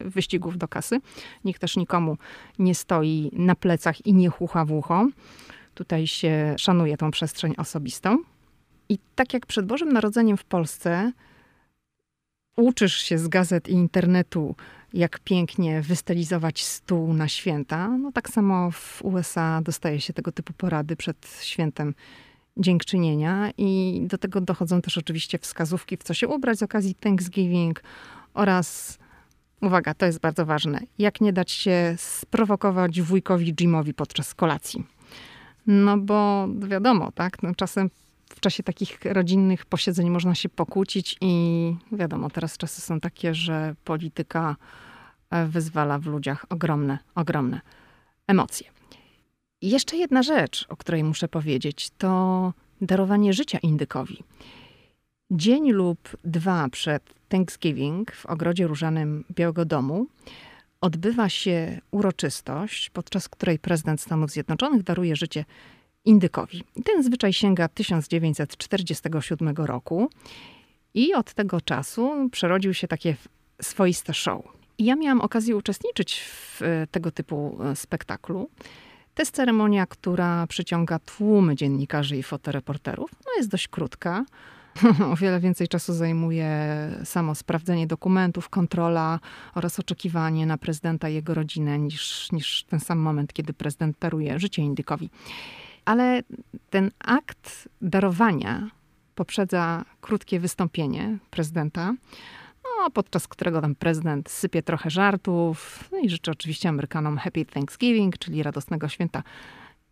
wyścigów 0.00 0.58
do 0.58 0.68
kasy. 0.68 1.00
Nikt 1.44 1.60
też 1.60 1.76
nikomu 1.76 2.16
nie 2.58 2.74
stoi 2.74 3.30
na 3.32 3.54
plecach 3.54 4.06
i 4.06 4.14
nie 4.14 4.28
chucha 4.28 4.64
w 4.64 4.72
ucho. 4.72 5.08
Tutaj 5.74 6.06
się 6.06 6.54
szanuje 6.58 6.96
tą 6.96 7.10
przestrzeń 7.10 7.54
osobistą. 7.56 8.18
I 8.88 8.98
tak 9.14 9.34
jak 9.34 9.46
przed 9.46 9.66
Bożym 9.66 9.92
Narodzeniem 9.92 10.36
w 10.36 10.44
Polsce 10.44 11.12
uczysz 12.56 12.96
się 12.96 13.18
z 13.18 13.28
gazet 13.28 13.68
i 13.68 13.72
internetu, 13.72 14.56
jak 14.92 15.20
pięknie 15.20 15.82
wystylizować 15.82 16.64
stół 16.64 17.12
na 17.12 17.28
święta, 17.28 17.88
no 17.88 18.12
tak 18.12 18.28
samo 18.28 18.70
w 18.70 19.02
USA 19.02 19.60
dostaje 19.62 20.00
się 20.00 20.12
tego 20.12 20.32
typu 20.32 20.52
porady 20.52 20.96
przed 20.96 21.38
świętem 21.42 21.94
dziękczynienia 22.56 23.50
i 23.58 24.00
do 24.10 24.18
tego 24.18 24.40
dochodzą 24.40 24.82
też 24.82 24.98
oczywiście 24.98 25.38
wskazówki, 25.38 25.96
w 25.96 26.02
co 26.02 26.14
się 26.14 26.28
ubrać 26.28 26.58
z 26.58 26.62
okazji 26.62 26.94
Thanksgiving 26.94 27.82
oraz, 28.34 28.98
uwaga, 29.60 29.94
to 29.94 30.06
jest 30.06 30.20
bardzo 30.20 30.46
ważne, 30.46 30.80
jak 30.98 31.20
nie 31.20 31.32
dać 31.32 31.50
się 31.50 31.94
sprowokować 31.98 33.02
wujkowi 33.02 33.54
Jimowi 33.54 33.94
podczas 33.94 34.34
kolacji. 34.34 34.84
No 35.66 35.98
bo 35.98 36.48
wiadomo, 36.68 37.12
tak, 37.12 37.42
no 37.42 37.54
czasem 37.54 37.90
w 38.36 38.40
czasie 38.40 38.62
takich 38.62 38.98
rodzinnych 39.04 39.66
posiedzeń 39.66 40.10
można 40.10 40.34
się 40.34 40.48
pokłócić 40.48 41.16
i 41.20 41.74
wiadomo, 41.92 42.30
teraz 42.30 42.56
czasy 42.56 42.80
są 42.80 43.00
takie, 43.00 43.34
że 43.34 43.74
polityka 43.84 44.56
e, 45.30 45.46
wyzwala 45.46 45.98
w 45.98 46.06
ludziach 46.06 46.46
ogromne, 46.48 46.98
ogromne 47.14 47.60
emocje. 48.26 48.81
Jeszcze 49.62 49.96
jedna 49.96 50.22
rzecz, 50.22 50.66
o 50.68 50.76
której 50.76 51.04
muszę 51.04 51.28
powiedzieć, 51.28 51.90
to 51.98 52.52
darowanie 52.80 53.32
życia 53.32 53.58
indykowi. 53.58 54.24
Dzień 55.30 55.72
lub 55.72 56.16
dwa 56.24 56.68
przed 56.68 57.14
Thanksgiving 57.28 58.12
w 58.12 58.26
ogrodzie 58.26 58.66
różanym 58.66 59.24
Białego 59.30 59.64
Domu 59.64 60.06
odbywa 60.80 61.28
się 61.28 61.80
uroczystość, 61.90 62.90
podczas 62.90 63.28
której 63.28 63.58
prezydent 63.58 64.00
Stanów 64.00 64.30
Zjednoczonych 64.30 64.82
daruje 64.82 65.16
życie 65.16 65.44
indykowi. 66.04 66.64
Ten 66.84 67.02
zwyczaj 67.02 67.32
sięga 67.32 67.68
1947 67.68 69.54
roku 69.56 70.10
i 70.94 71.14
od 71.14 71.34
tego 71.34 71.60
czasu 71.60 72.28
przerodził 72.32 72.74
się 72.74 72.88
takie 72.88 73.16
swoiste 73.62 74.14
show. 74.14 74.42
Ja 74.78 74.96
miałam 74.96 75.20
okazję 75.20 75.56
uczestniczyć 75.56 76.20
w 76.20 76.60
tego 76.90 77.10
typu 77.10 77.58
e, 77.64 77.76
spektaklu. 77.76 78.50
To 79.14 79.22
jest 79.22 79.34
ceremonia, 79.34 79.86
która 79.86 80.46
przyciąga 80.46 80.98
tłumy 80.98 81.56
dziennikarzy 81.56 82.16
i 82.16 82.22
fotoreporterów. 82.22 83.10
No 83.26 83.32
jest 83.36 83.48
dość 83.48 83.68
krótka. 83.68 84.24
o 85.12 85.16
wiele 85.16 85.40
więcej 85.40 85.68
czasu 85.68 85.94
zajmuje 85.94 86.48
samo 87.04 87.34
sprawdzenie 87.34 87.86
dokumentów, 87.86 88.48
kontrola 88.48 89.20
oraz 89.54 89.80
oczekiwanie 89.80 90.46
na 90.46 90.58
prezydenta 90.58 91.08
i 91.08 91.14
jego 91.14 91.34
rodzinę 91.34 91.78
niż, 91.78 92.32
niż 92.32 92.64
ten 92.64 92.80
sam 92.80 92.98
moment, 92.98 93.32
kiedy 93.32 93.52
prezydent 93.52 93.96
daruje 94.00 94.38
życie 94.38 94.62
indykowi. 94.62 95.10
Ale 95.84 96.22
ten 96.70 96.90
akt 96.98 97.68
darowania 97.82 98.70
poprzedza 99.14 99.84
krótkie 100.00 100.40
wystąpienie 100.40 101.18
prezydenta, 101.30 101.94
no, 102.78 102.90
podczas 102.90 103.28
którego 103.28 103.60
tam 103.60 103.74
prezydent 103.74 104.30
sypie 104.30 104.62
trochę 104.62 104.90
żartów 104.90 105.88
no 105.92 105.98
i 105.98 106.10
życzy 106.10 106.30
oczywiście 106.30 106.68
Amerykanom 106.68 107.18
Happy 107.18 107.44
Thanksgiving, 107.44 108.18
czyli 108.18 108.42
radosnego 108.42 108.88
święta 108.88 109.22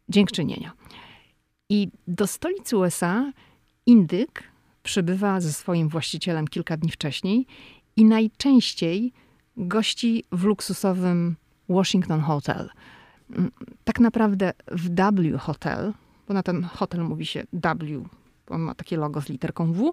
dziękczynienia. 0.08 0.72
I 1.68 1.88
do 2.08 2.26
stolicy 2.26 2.76
USA 2.76 3.32
indyk 3.86 4.42
przybywa 4.82 5.40
ze 5.40 5.52
swoim 5.52 5.88
właścicielem 5.88 6.48
kilka 6.48 6.76
dni 6.76 6.90
wcześniej 6.90 7.46
i 7.96 8.04
najczęściej 8.04 9.12
gości 9.56 10.24
w 10.32 10.44
luksusowym 10.44 11.36
Washington 11.68 12.20
Hotel. 12.20 12.70
Mm, 13.30 13.50
tak 13.84 14.00
naprawdę 14.00 14.52
w 14.72 14.90
W 14.90 15.38
Hotel, 15.38 15.92
bo 16.28 16.34
na 16.34 16.42
ten 16.42 16.62
hotel 16.62 17.04
mówi 17.04 17.26
się 17.26 17.44
W, 17.52 18.04
on 18.48 18.60
ma 18.60 18.74
takie 18.74 18.96
logo 18.96 19.20
z 19.20 19.28
literką 19.28 19.72
W. 19.72 19.92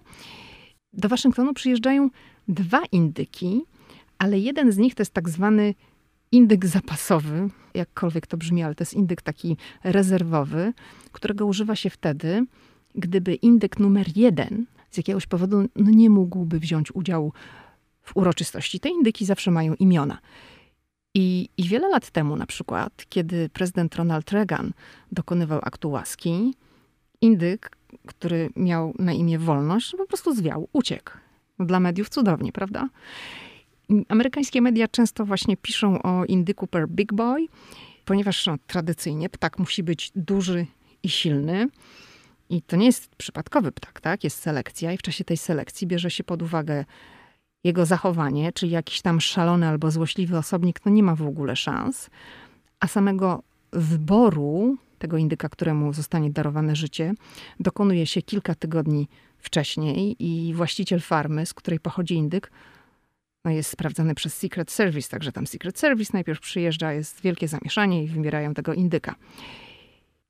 Do 0.92 1.08
Waszyngtonu 1.08 1.54
przyjeżdżają 1.54 2.10
dwa 2.48 2.82
indyki, 2.92 3.62
ale 4.18 4.38
jeden 4.38 4.72
z 4.72 4.76
nich 4.76 4.94
to 4.94 5.00
jest 5.00 5.14
tak 5.14 5.28
zwany 5.28 5.74
indyk 6.32 6.66
zapasowy, 6.66 7.48
jakkolwiek 7.74 8.26
to 8.26 8.36
brzmi, 8.36 8.62
ale 8.62 8.74
to 8.74 8.82
jest 8.82 8.94
indyk 8.94 9.22
taki 9.22 9.56
rezerwowy, 9.84 10.72
którego 11.12 11.46
używa 11.46 11.76
się 11.76 11.90
wtedy, 11.90 12.46
gdyby 12.94 13.34
indyk 13.34 13.78
numer 13.78 14.06
jeden 14.16 14.66
z 14.90 14.96
jakiegoś 14.96 15.26
powodu 15.26 15.68
no, 15.76 15.90
nie 15.90 16.10
mógłby 16.10 16.60
wziąć 16.60 16.94
udziału 16.94 17.32
w 18.02 18.16
uroczystości. 18.16 18.80
Te 18.80 18.88
indyki 18.88 19.24
zawsze 19.24 19.50
mają 19.50 19.74
imiona. 19.74 20.18
I, 21.14 21.48
I 21.56 21.62
wiele 21.62 21.88
lat 21.88 22.10
temu, 22.10 22.36
na 22.36 22.46
przykład, 22.46 22.92
kiedy 23.08 23.48
prezydent 23.48 23.96
Ronald 23.96 24.32
Reagan 24.32 24.72
dokonywał 25.12 25.58
aktu 25.62 25.90
łaski, 25.90 26.54
indyk, 27.20 27.76
który 28.06 28.50
miał 28.56 28.94
na 28.98 29.12
imię 29.12 29.38
Wolność, 29.38 29.94
po 29.98 30.06
prostu 30.06 30.34
zwiał, 30.34 30.68
uciekł. 30.72 31.10
Dla 31.60 31.80
mediów 31.80 32.08
cudownie, 32.08 32.52
prawda? 32.52 32.88
Amerykańskie 34.08 34.62
media 34.62 34.88
często 34.88 35.24
właśnie 35.24 35.56
piszą 35.56 36.02
o 36.02 36.24
indyku 36.24 36.66
per 36.66 36.88
big 36.88 37.12
boy, 37.12 37.46
ponieważ 38.04 38.46
no, 38.46 38.56
tradycyjnie 38.66 39.28
ptak 39.28 39.58
musi 39.58 39.82
być 39.82 40.12
duży 40.16 40.66
i 41.02 41.08
silny. 41.08 41.68
I 42.50 42.62
to 42.62 42.76
nie 42.76 42.86
jest 42.86 43.16
przypadkowy 43.16 43.72
ptak, 43.72 44.00
tak? 44.00 44.24
Jest 44.24 44.38
selekcja 44.38 44.92
i 44.92 44.98
w 44.98 45.02
czasie 45.02 45.24
tej 45.24 45.36
selekcji 45.36 45.86
bierze 45.86 46.10
się 46.10 46.24
pod 46.24 46.42
uwagę 46.42 46.84
jego 47.64 47.86
zachowanie, 47.86 48.52
czyli 48.52 48.72
jakiś 48.72 49.02
tam 49.02 49.20
szalony 49.20 49.68
albo 49.68 49.90
złośliwy 49.90 50.38
osobnik, 50.38 50.80
no 50.84 50.92
nie 50.92 51.02
ma 51.02 51.14
w 51.14 51.22
ogóle 51.22 51.56
szans. 51.56 52.10
A 52.80 52.86
samego 52.86 53.42
wyboru 53.72 54.76
tego 54.98 55.16
indyka, 55.16 55.48
któremu 55.48 55.92
zostanie 55.92 56.30
darowane 56.30 56.76
życie, 56.76 57.14
dokonuje 57.60 58.06
się 58.06 58.22
kilka 58.22 58.54
tygodni 58.54 59.08
wcześniej 59.38 60.16
i 60.18 60.54
właściciel 60.54 61.00
farmy, 61.00 61.46
z 61.46 61.54
której 61.54 61.80
pochodzi 61.80 62.14
indyk, 62.14 62.50
no 63.44 63.50
jest 63.50 63.70
sprawdzany 63.70 64.14
przez 64.14 64.34
Secret 64.34 64.70
Service, 64.70 65.08
także 65.08 65.32
tam 65.32 65.46
Secret 65.46 65.78
Service 65.78 66.10
najpierw 66.14 66.40
przyjeżdża, 66.40 66.92
jest 66.92 67.20
wielkie 67.20 67.48
zamieszanie 67.48 68.04
i 68.04 68.08
wybierają 68.08 68.54
tego 68.54 68.74
indyka. 68.74 69.14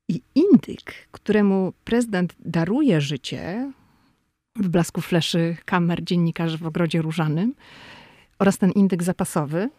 I 0.07 0.21
indyk, 0.35 1.07
któremu 1.11 1.73
prezydent 1.83 2.35
daruje 2.39 3.01
życie 3.01 3.71
w 4.55 4.69
blasku 4.69 5.01
fleszy 5.01 5.57
kamer 5.65 6.03
dziennikarzy 6.03 6.57
w 6.57 6.65
ogrodzie 6.65 7.01
różanym 7.01 7.55
oraz 8.39 8.57
ten 8.57 8.71
indyk 8.71 9.03
zapasowy, 9.03 9.69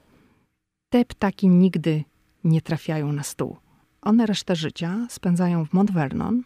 te 0.89 1.05
ptaki 1.05 1.49
nigdy 1.49 2.05
nie 2.45 2.63
trafiają 2.63 3.13
na 3.13 3.23
stół. 3.23 3.57
One 4.03 4.27
resztę 4.27 4.57
życia 4.57 5.07
spędzają 5.11 5.65
w 5.65 5.73
Mount 5.73 5.91
Vernon, 5.91 6.43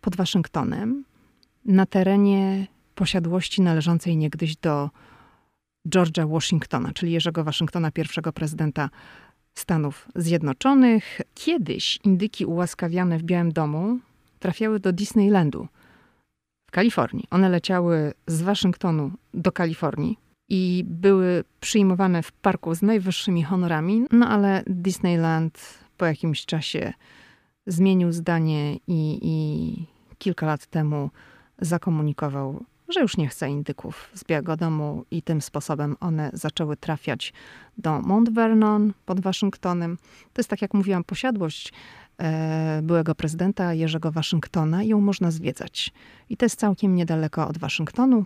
pod 0.00 0.16
Waszyngtonem, 0.16 1.04
na 1.64 1.86
terenie 1.86 2.66
posiadłości 2.94 3.62
należącej 3.62 4.16
niegdyś 4.16 4.56
do 4.56 4.90
George'a 5.88 6.30
Washingtona, 6.30 6.92
czyli 6.92 7.12
Jerzego 7.12 7.44
Waszyngtona, 7.44 7.90
pierwszego 7.90 8.32
prezydenta 8.32 8.90
Stanów 9.54 10.08
Zjednoczonych. 10.16 11.20
Kiedyś 11.34 11.98
indyki 12.04 12.44
ułaskawiane 12.44 13.18
w 13.18 13.22
Białym 13.22 13.52
Domu 13.52 13.98
trafiały 14.38 14.80
do 14.80 14.92
Disneylandu 14.92 15.68
w 16.66 16.70
Kalifornii. 16.70 17.26
One 17.30 17.48
leciały 17.48 18.12
z 18.26 18.42
Waszyngtonu 18.42 19.10
do 19.34 19.52
Kalifornii 19.52 20.18
i 20.48 20.84
były 20.86 21.44
przyjmowane 21.60 22.22
w 22.22 22.32
parku 22.32 22.74
z 22.74 22.82
najwyższymi 22.82 23.42
honorami, 23.42 24.06
no 24.12 24.28
ale 24.28 24.62
Disneyland 24.66 25.78
po 25.96 26.06
jakimś 26.06 26.46
czasie 26.46 26.92
zmienił 27.66 28.12
zdanie 28.12 28.76
i, 28.76 29.18
i 29.22 29.86
kilka 30.18 30.46
lat 30.46 30.66
temu 30.66 31.10
zakomunikował, 31.60 32.64
że 32.88 33.00
już 33.00 33.16
nie 33.16 33.28
chce 33.28 33.48
indyków 33.48 34.10
z 34.14 34.24
Białego 34.24 34.56
Domu 34.56 35.04
i 35.10 35.22
tym 35.22 35.40
sposobem 35.40 35.96
one 36.00 36.30
zaczęły 36.32 36.76
trafiać 36.76 37.32
do 37.78 38.00
Mount 38.00 38.30
Vernon 38.30 38.92
pod 39.06 39.20
Waszyngtonem. 39.20 39.98
To 40.32 40.40
jest, 40.40 40.50
tak 40.50 40.62
jak 40.62 40.74
mówiłam, 40.74 41.04
posiadłość 41.04 41.72
e, 42.18 42.80
byłego 42.82 43.14
prezydenta 43.14 43.74
Jerzego 43.74 44.12
Waszyngtona 44.12 44.82
i 44.82 44.88
ją 44.88 45.00
można 45.00 45.30
zwiedzać. 45.30 45.92
I 46.30 46.36
to 46.36 46.44
jest 46.44 46.58
całkiem 46.58 46.94
niedaleko 46.94 47.48
od 47.48 47.58
Waszyngtonu, 47.58 48.24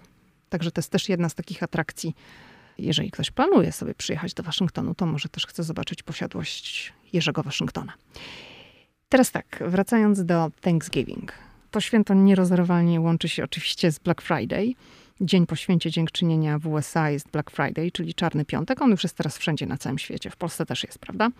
także 0.48 0.70
to 0.70 0.78
jest 0.78 0.90
też 0.90 1.08
jedna 1.08 1.28
z 1.28 1.34
takich 1.34 1.62
atrakcji. 1.62 2.14
Jeżeli 2.78 3.10
ktoś 3.10 3.30
planuje 3.30 3.72
sobie 3.72 3.94
przyjechać 3.94 4.34
do 4.34 4.42
Waszyngtonu, 4.42 4.94
to 4.94 5.06
może 5.06 5.28
też 5.28 5.46
chce 5.46 5.62
zobaczyć 5.62 6.02
posiadłość 6.02 6.92
Jerzego 7.12 7.42
Waszyngtona. 7.42 7.92
Teraz 9.08 9.30
tak, 9.30 9.62
wracając 9.66 10.24
do 10.24 10.50
Thanksgiving. 10.60 11.43
To 11.74 11.80
święto 11.80 12.14
nierozerwalnie 12.14 13.00
łączy 13.00 13.28
się 13.28 13.44
oczywiście 13.44 13.92
z 13.92 13.98
Black 13.98 14.22
Friday. 14.22 14.74
Dzień 15.20 15.46
po 15.46 15.56
święcie 15.56 15.90
dziękczynienia 15.90 16.58
w 16.58 16.66
USA 16.66 17.10
jest 17.10 17.30
Black 17.30 17.50
Friday, 17.50 17.90
czyli 17.90 18.14
czarny 18.14 18.44
piątek. 18.44 18.82
On 18.82 18.90
już 18.90 19.02
jest 19.02 19.16
teraz 19.16 19.38
wszędzie 19.38 19.66
na 19.66 19.78
całym 19.78 19.98
świecie. 19.98 20.30
W 20.30 20.36
Polsce 20.36 20.66
też 20.66 20.84
jest, 20.84 20.98
prawda? 20.98 21.30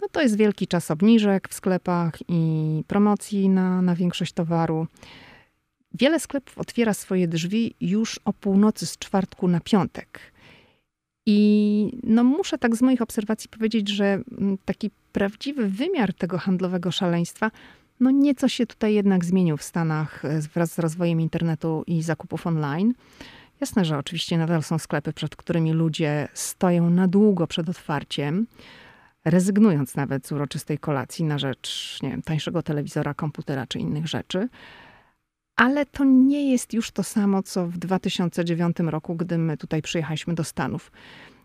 No 0.00 0.08
to 0.12 0.22
jest 0.22 0.36
wielki 0.36 0.66
czas 0.66 0.90
obniżek 0.90 1.48
w 1.48 1.54
sklepach 1.54 2.18
i 2.28 2.82
promocji 2.86 3.48
na, 3.48 3.82
na 3.82 3.94
większość 3.94 4.32
towaru. 4.32 4.86
Wiele 5.94 6.20
sklepów 6.20 6.58
otwiera 6.58 6.94
swoje 6.94 7.28
drzwi 7.28 7.74
już 7.80 8.20
o 8.24 8.32
północy 8.32 8.86
z 8.86 8.98
czwartku 8.98 9.48
na 9.48 9.60
piątek. 9.60 10.32
I 11.26 12.00
no 12.02 12.24
muszę 12.24 12.58
tak 12.58 12.76
z 12.76 12.82
moich 12.82 13.02
obserwacji 13.02 13.50
powiedzieć, 13.50 13.88
że 13.88 14.04
mm, 14.04 14.58
taki 14.64 14.90
prawdziwy 15.12 15.68
wymiar 15.68 16.14
tego 16.14 16.38
handlowego 16.38 16.90
szaleństwa 16.90 17.50
no 18.00 18.10
nieco 18.10 18.48
się 18.48 18.66
tutaj 18.66 18.94
jednak 18.94 19.24
zmienił 19.24 19.56
w 19.56 19.62
Stanach 19.62 20.24
e, 20.24 20.40
wraz 20.40 20.72
z 20.72 20.78
rozwojem 20.78 21.20
internetu 21.20 21.84
i 21.86 22.02
zakupów 22.02 22.46
online. 22.46 22.94
Jasne, 23.60 23.84
że 23.84 23.98
oczywiście 23.98 24.38
nadal 24.38 24.62
są 24.62 24.78
sklepy, 24.78 25.12
przed 25.12 25.36
którymi 25.36 25.72
ludzie 25.72 26.28
stoją 26.34 26.90
na 26.90 27.08
długo 27.08 27.46
przed 27.46 27.68
otwarciem, 27.68 28.46
rezygnując 29.24 29.96
nawet 29.96 30.26
z 30.26 30.32
uroczystej 30.32 30.78
kolacji 30.78 31.24
na 31.24 31.38
rzecz 31.38 31.98
nie 32.02 32.10
wiem, 32.10 32.22
tańszego 32.22 32.62
telewizora, 32.62 33.14
komputera 33.14 33.66
czy 33.66 33.78
innych 33.78 34.06
rzeczy. 34.06 34.48
Ale 35.56 35.86
to 35.86 36.04
nie 36.04 36.50
jest 36.50 36.72
już 36.72 36.90
to 36.90 37.02
samo, 37.02 37.42
co 37.42 37.66
w 37.66 37.78
2009 37.78 38.76
roku, 38.78 39.14
gdy 39.14 39.38
my 39.38 39.56
tutaj 39.56 39.82
przyjechaliśmy 39.82 40.34
do 40.34 40.44
Stanów. 40.44 40.92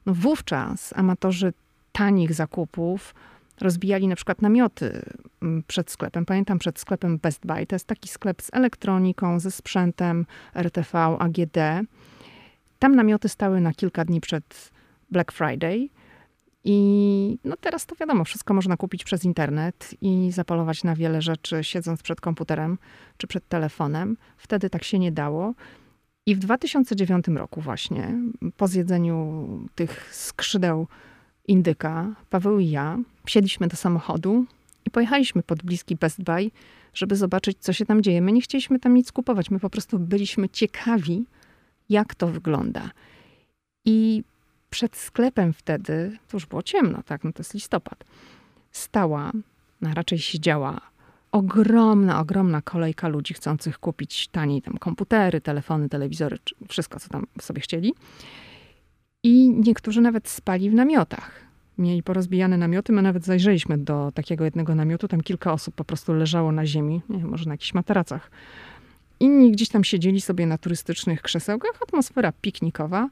No 0.06 0.14
wówczas 0.14 0.94
amatorzy 0.96 1.54
tanich 1.92 2.34
zakupów 2.34 3.16
rozbijali 3.62 4.08
na 4.08 4.16
przykład 4.16 4.42
namioty 4.42 5.02
mm, 5.42 5.64
przed 5.68 5.92
sklepem. 5.92 6.26
Pamiętam 6.26 6.60
przed 6.60 6.80
sklepem 6.80 7.18
Best 7.18 7.46
Buy. 7.46 7.66
To 7.66 7.76
jest 7.76 7.88
taki 7.88 8.10
sklep 8.10 8.42
z 8.42 8.50
elektroniką, 8.54 9.40
ze 9.40 9.52
sprzętem 9.52 10.26
RTV, 10.56 11.00
AGD. 11.00 11.58
Tam 12.80 12.96
namioty 12.96 13.30
stały 13.30 13.62
na 13.62 13.74
kilka 13.74 14.06
dni 14.06 14.22
przed 14.22 14.72
Black 15.12 15.32
Friday. 15.32 15.90
I 16.64 17.38
no 17.44 17.56
teraz 17.58 17.86
to 17.86 17.96
wiadomo, 17.96 18.24
wszystko 18.24 18.54
można 18.54 18.78
kupić 18.78 19.04
przez 19.04 19.26
internet 19.26 19.96
i 20.02 20.32
zapolować 20.32 20.84
na 20.84 20.96
wiele 20.96 21.22
rzeczy, 21.22 21.64
siedząc 21.64 22.04
przed 22.04 22.22
komputerem 22.22 22.78
czy 23.18 23.28
przed 23.28 23.48
telefonem. 23.48 24.18
Wtedy 24.38 24.70
tak 24.70 24.84
się 24.84 25.00
nie 25.00 25.12
dało. 25.12 25.54
I 26.26 26.36
w 26.36 26.40
2009 26.40 27.28
roku, 27.28 27.62
właśnie, 27.62 28.16
po 28.58 28.68
zjedzeniu 28.68 29.48
tych 29.76 30.16
skrzydeł 30.16 30.88
indyka, 31.48 32.16
Paweł 32.30 32.60
i 32.60 32.70
ja, 32.70 32.98
wsiedliśmy 33.26 33.68
do 33.68 33.78
samochodu 33.78 34.46
i 34.86 34.92
pojechaliśmy 34.92 35.44
pod 35.44 35.64
bliski 35.64 35.96
Best 35.96 36.24
Buy, 36.24 36.52
żeby 36.94 37.16
zobaczyć, 37.16 37.58
co 37.60 37.74
się 37.74 37.86
tam 37.86 38.02
dzieje. 38.02 38.22
My 38.22 38.32
nie 38.32 38.42
chcieliśmy 38.42 38.80
tam 38.80 38.94
nic 38.94 39.12
kupować, 39.12 39.52
my 39.52 39.60
po 39.60 39.70
prostu 39.70 40.00
byliśmy 40.00 40.50
ciekawi, 40.50 41.26
jak 41.90 42.16
to 42.16 42.28
wygląda. 42.28 42.90
I 43.86 44.24
przed 44.70 44.98
sklepem 44.98 45.54
wtedy, 45.54 46.18
to 46.28 46.38
już 46.38 46.46
było 46.46 46.64
ciemno, 46.64 47.04
tak, 47.04 47.24
no 47.24 47.34
to 47.34 47.40
jest 47.40 47.54
listopad, 47.54 48.04
stała, 48.72 49.32
a 49.86 49.94
raczej 49.94 50.20
siedziała 50.20 50.92
ogromna, 51.32 52.20
ogromna 52.20 52.62
kolejka 52.62 53.08
ludzi 53.08 53.34
chcących 53.34 53.80
kupić 53.80 54.28
taniej 54.28 54.62
tam 54.62 54.78
komputery, 54.78 55.42
telefony, 55.42 55.90
telewizory, 55.90 56.38
wszystko, 56.70 57.00
co 57.00 57.10
tam 57.10 57.28
sobie 57.42 57.62
chcieli. 57.62 57.94
I 59.24 59.50
niektórzy 59.50 60.02
nawet 60.02 60.30
spali 60.30 60.70
w 60.70 60.74
namiotach. 60.74 61.42
Mieli 61.78 62.04
porozbijane 62.04 62.58
namioty. 62.58 62.94
My 62.94 63.02
nawet 63.02 63.26
zajrzeliśmy 63.26 63.78
do 63.78 64.12
takiego 64.16 64.46
jednego 64.46 64.76
namiotu. 64.76 65.08
Tam 65.08 65.22
kilka 65.22 65.54
osób 65.54 65.76
po 65.76 65.84
prostu 65.84 66.14
leżało 66.14 66.52
na 66.52 66.66
ziemi, 66.66 67.02
nie 67.10 67.18
wiem, 67.18 67.30
może 67.30 67.46
na 67.46 67.54
jakichś 67.54 67.74
materacach. 67.74 68.32
Inni 69.20 69.52
gdzieś 69.52 69.70
tam 69.70 69.84
siedzieli 69.84 70.22
sobie 70.22 70.48
na 70.48 70.58
turystycznych 70.58 71.22
krzesełkach. 71.22 71.72
Atmosfera 71.82 72.32
piknikowa. 72.42 73.10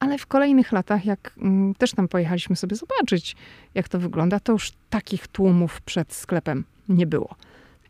Ale 0.00 0.18
w 0.18 0.26
kolejnych 0.26 0.72
latach, 0.72 1.04
jak 1.04 1.32
mm, 1.38 1.74
też 1.74 1.92
tam 1.92 2.08
pojechaliśmy 2.08 2.56
sobie 2.56 2.76
zobaczyć, 2.76 3.36
jak 3.74 3.88
to 3.88 3.98
wygląda, 3.98 4.40
to 4.40 4.52
już 4.52 4.72
takich 4.90 5.28
tłumów 5.28 5.80
przed 5.80 6.12
sklepem 6.12 6.64
nie 6.88 7.06
było. 7.06 7.34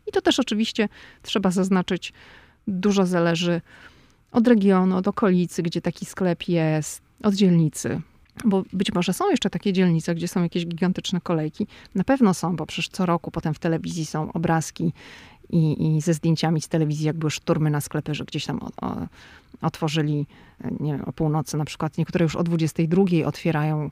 I 0.07 0.11
to 0.11 0.21
też 0.21 0.39
oczywiście 0.39 0.89
trzeba 1.21 1.51
zaznaczyć, 1.51 2.13
dużo 2.67 3.05
zależy 3.05 3.61
od 4.31 4.47
regionu, 4.47 4.97
od 4.97 5.07
okolicy, 5.07 5.63
gdzie 5.63 5.81
taki 5.81 6.05
sklep 6.05 6.47
jest, 6.47 7.10
od 7.23 7.33
dzielnicy. 7.33 8.01
Bo 8.45 8.63
być 8.73 8.93
może 8.93 9.13
są 9.13 9.29
jeszcze 9.29 9.49
takie 9.49 9.73
dzielnice, 9.73 10.15
gdzie 10.15 10.27
są 10.27 10.43
jakieś 10.43 10.65
gigantyczne 10.65 11.21
kolejki. 11.21 11.67
Na 11.95 12.03
pewno 12.03 12.33
są, 12.33 12.55
bo 12.55 12.65
przecież 12.65 12.89
co 12.89 13.05
roku 13.05 13.31
potem 13.31 13.53
w 13.53 13.59
telewizji 13.59 14.05
są 14.05 14.33
obrazki 14.33 14.93
i, 15.49 15.95
i 15.97 16.01
ze 16.01 16.13
zdjęciami 16.13 16.61
z 16.61 16.67
telewizji, 16.67 17.05
jak 17.05 17.17
były 17.17 17.31
szturmy 17.31 17.69
na 17.69 17.81
sklepy, 17.81 18.15
że 18.15 18.25
gdzieś 18.25 18.45
tam 18.45 18.59
o, 18.63 18.87
o, 18.87 19.07
otworzyli, 19.61 20.25
nie 20.79 20.91
wiem, 20.91 21.01
o 21.05 21.11
północy 21.11 21.57
na 21.57 21.65
przykład. 21.65 21.97
Niektóre 21.97 22.23
już 22.23 22.35
o 22.35 22.43
22 22.43 23.03
otwierają 23.25 23.91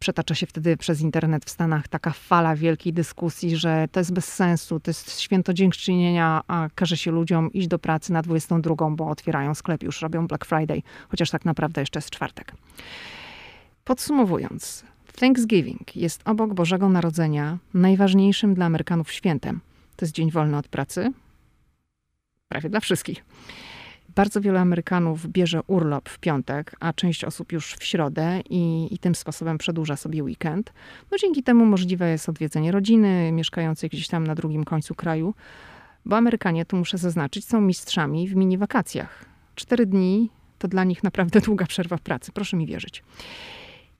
przetacza 0.00 0.34
się 0.34 0.46
wtedy 0.46 0.76
przez 0.76 1.00
internet 1.00 1.44
w 1.44 1.50
Stanach 1.50 1.88
taka 1.88 2.10
fala 2.10 2.56
wielkiej 2.56 2.92
dyskusji, 2.92 3.56
że 3.56 3.88
to 3.92 4.00
jest 4.00 4.12
bez 4.12 4.32
sensu, 4.32 4.80
to 4.80 4.90
jest 4.90 5.20
święto 5.20 5.54
dziękczynienia, 5.54 6.42
a 6.48 6.68
każe 6.74 6.96
się 6.96 7.10
ludziom 7.10 7.52
iść 7.52 7.68
do 7.68 7.78
pracy 7.78 8.12
na 8.12 8.22
22, 8.22 8.90
bo 8.90 9.08
otwierają 9.08 9.54
sklep, 9.54 9.82
już 9.82 10.02
robią 10.02 10.26
Black 10.26 10.44
Friday, 10.44 10.82
chociaż 11.08 11.30
tak 11.30 11.44
naprawdę 11.44 11.82
jeszcze 11.82 11.98
jest 11.98 12.10
czwartek. 12.10 12.52
Podsumowując, 13.84 14.84
Thanksgiving 15.20 15.96
jest 15.96 16.22
obok 16.24 16.54
Bożego 16.54 16.88
Narodzenia 16.88 17.58
najważniejszym 17.74 18.54
dla 18.54 18.66
Amerykanów 18.66 19.12
świętem. 19.12 19.60
To 19.96 20.04
jest 20.04 20.14
dzień 20.14 20.30
wolny 20.30 20.56
od 20.56 20.68
pracy, 20.68 21.12
prawie 22.48 22.70
dla 22.70 22.80
wszystkich. 22.80 23.24
Bardzo 24.14 24.40
wielu 24.40 24.58
Amerykanów 24.58 25.26
bierze 25.26 25.60
urlop 25.66 26.08
w 26.08 26.18
piątek, 26.18 26.76
a 26.80 26.92
część 26.92 27.24
osób 27.24 27.52
już 27.52 27.74
w 27.74 27.84
środę 27.84 28.40
i, 28.50 28.88
i 28.94 28.98
tym 28.98 29.14
sposobem 29.14 29.58
przedłuża 29.58 29.96
sobie 29.96 30.22
weekend. 30.22 30.72
No 31.10 31.18
dzięki 31.18 31.42
temu 31.42 31.66
możliwe 31.66 32.10
jest 32.10 32.28
odwiedzenie 32.28 32.72
rodziny 32.72 33.32
mieszkającej 33.32 33.90
gdzieś 33.90 34.08
tam 34.08 34.26
na 34.26 34.34
drugim 34.34 34.64
końcu 34.64 34.94
kraju, 34.94 35.34
bo 36.04 36.16
Amerykanie, 36.16 36.64
tu 36.64 36.76
muszę 36.76 36.98
zaznaczyć, 36.98 37.44
są 37.44 37.60
mistrzami 37.60 38.28
w 38.28 38.36
mini 38.36 38.58
wakacjach. 38.58 39.24
Cztery 39.54 39.86
dni 39.86 40.30
to 40.58 40.68
dla 40.68 40.84
nich 40.84 41.02
naprawdę 41.02 41.40
długa 41.46 41.66
przerwa 41.66 41.96
w 41.96 42.00
pracy, 42.00 42.32
proszę 42.32 42.56
mi 42.56 42.66
wierzyć. 42.66 43.02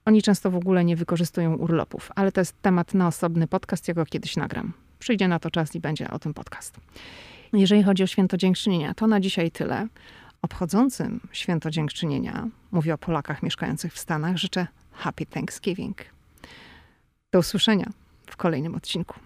Oni 0.05 0.23
często 0.23 0.51
w 0.51 0.57
ogóle 0.57 0.85
nie 0.85 0.97
wykorzystują 0.97 1.55
urlopów, 1.55 2.11
ale 2.15 2.33
to 2.33 2.41
jest 2.41 2.63
temat 2.63 2.95
na 2.95 3.07
osobny 3.07 3.47
podcast, 3.47 3.89
ja 3.89 3.95
go 3.95 4.07
kiedyś 4.07 4.37
nagram. 4.37 4.73
Przyjdzie 4.99 5.29
na 5.29 5.39
to 5.39 5.51
czas 5.51 5.75
i 5.75 5.81
będzie 5.81 6.11
o 6.11 6.19
tym 6.19 6.35
podcast. 6.35 6.81
Jeżeli 7.53 7.83
chodzi 7.83 8.03
o 8.03 8.07
święto 8.07 8.37
dziękczynienia, 8.37 8.95
to 8.95 9.07
na 9.07 9.21
dzisiaj 9.21 9.51
tyle. 9.51 9.89
Obchodzącym 10.43 11.21
święto 11.33 11.71
dziękczynienia, 11.71 12.49
mówię 12.73 12.95
o 12.95 12.99
Polakach 12.99 13.43
mieszkających 13.43 13.95
w 13.95 13.99
Stanach, 13.99 14.37
życzę 14.37 14.67
Happy 14.93 15.27
Thanksgiving. 15.27 15.97
Do 17.33 17.39
usłyszenia 17.39 17.91
w 18.27 18.37
kolejnym 18.37 18.75
odcinku. 18.75 19.21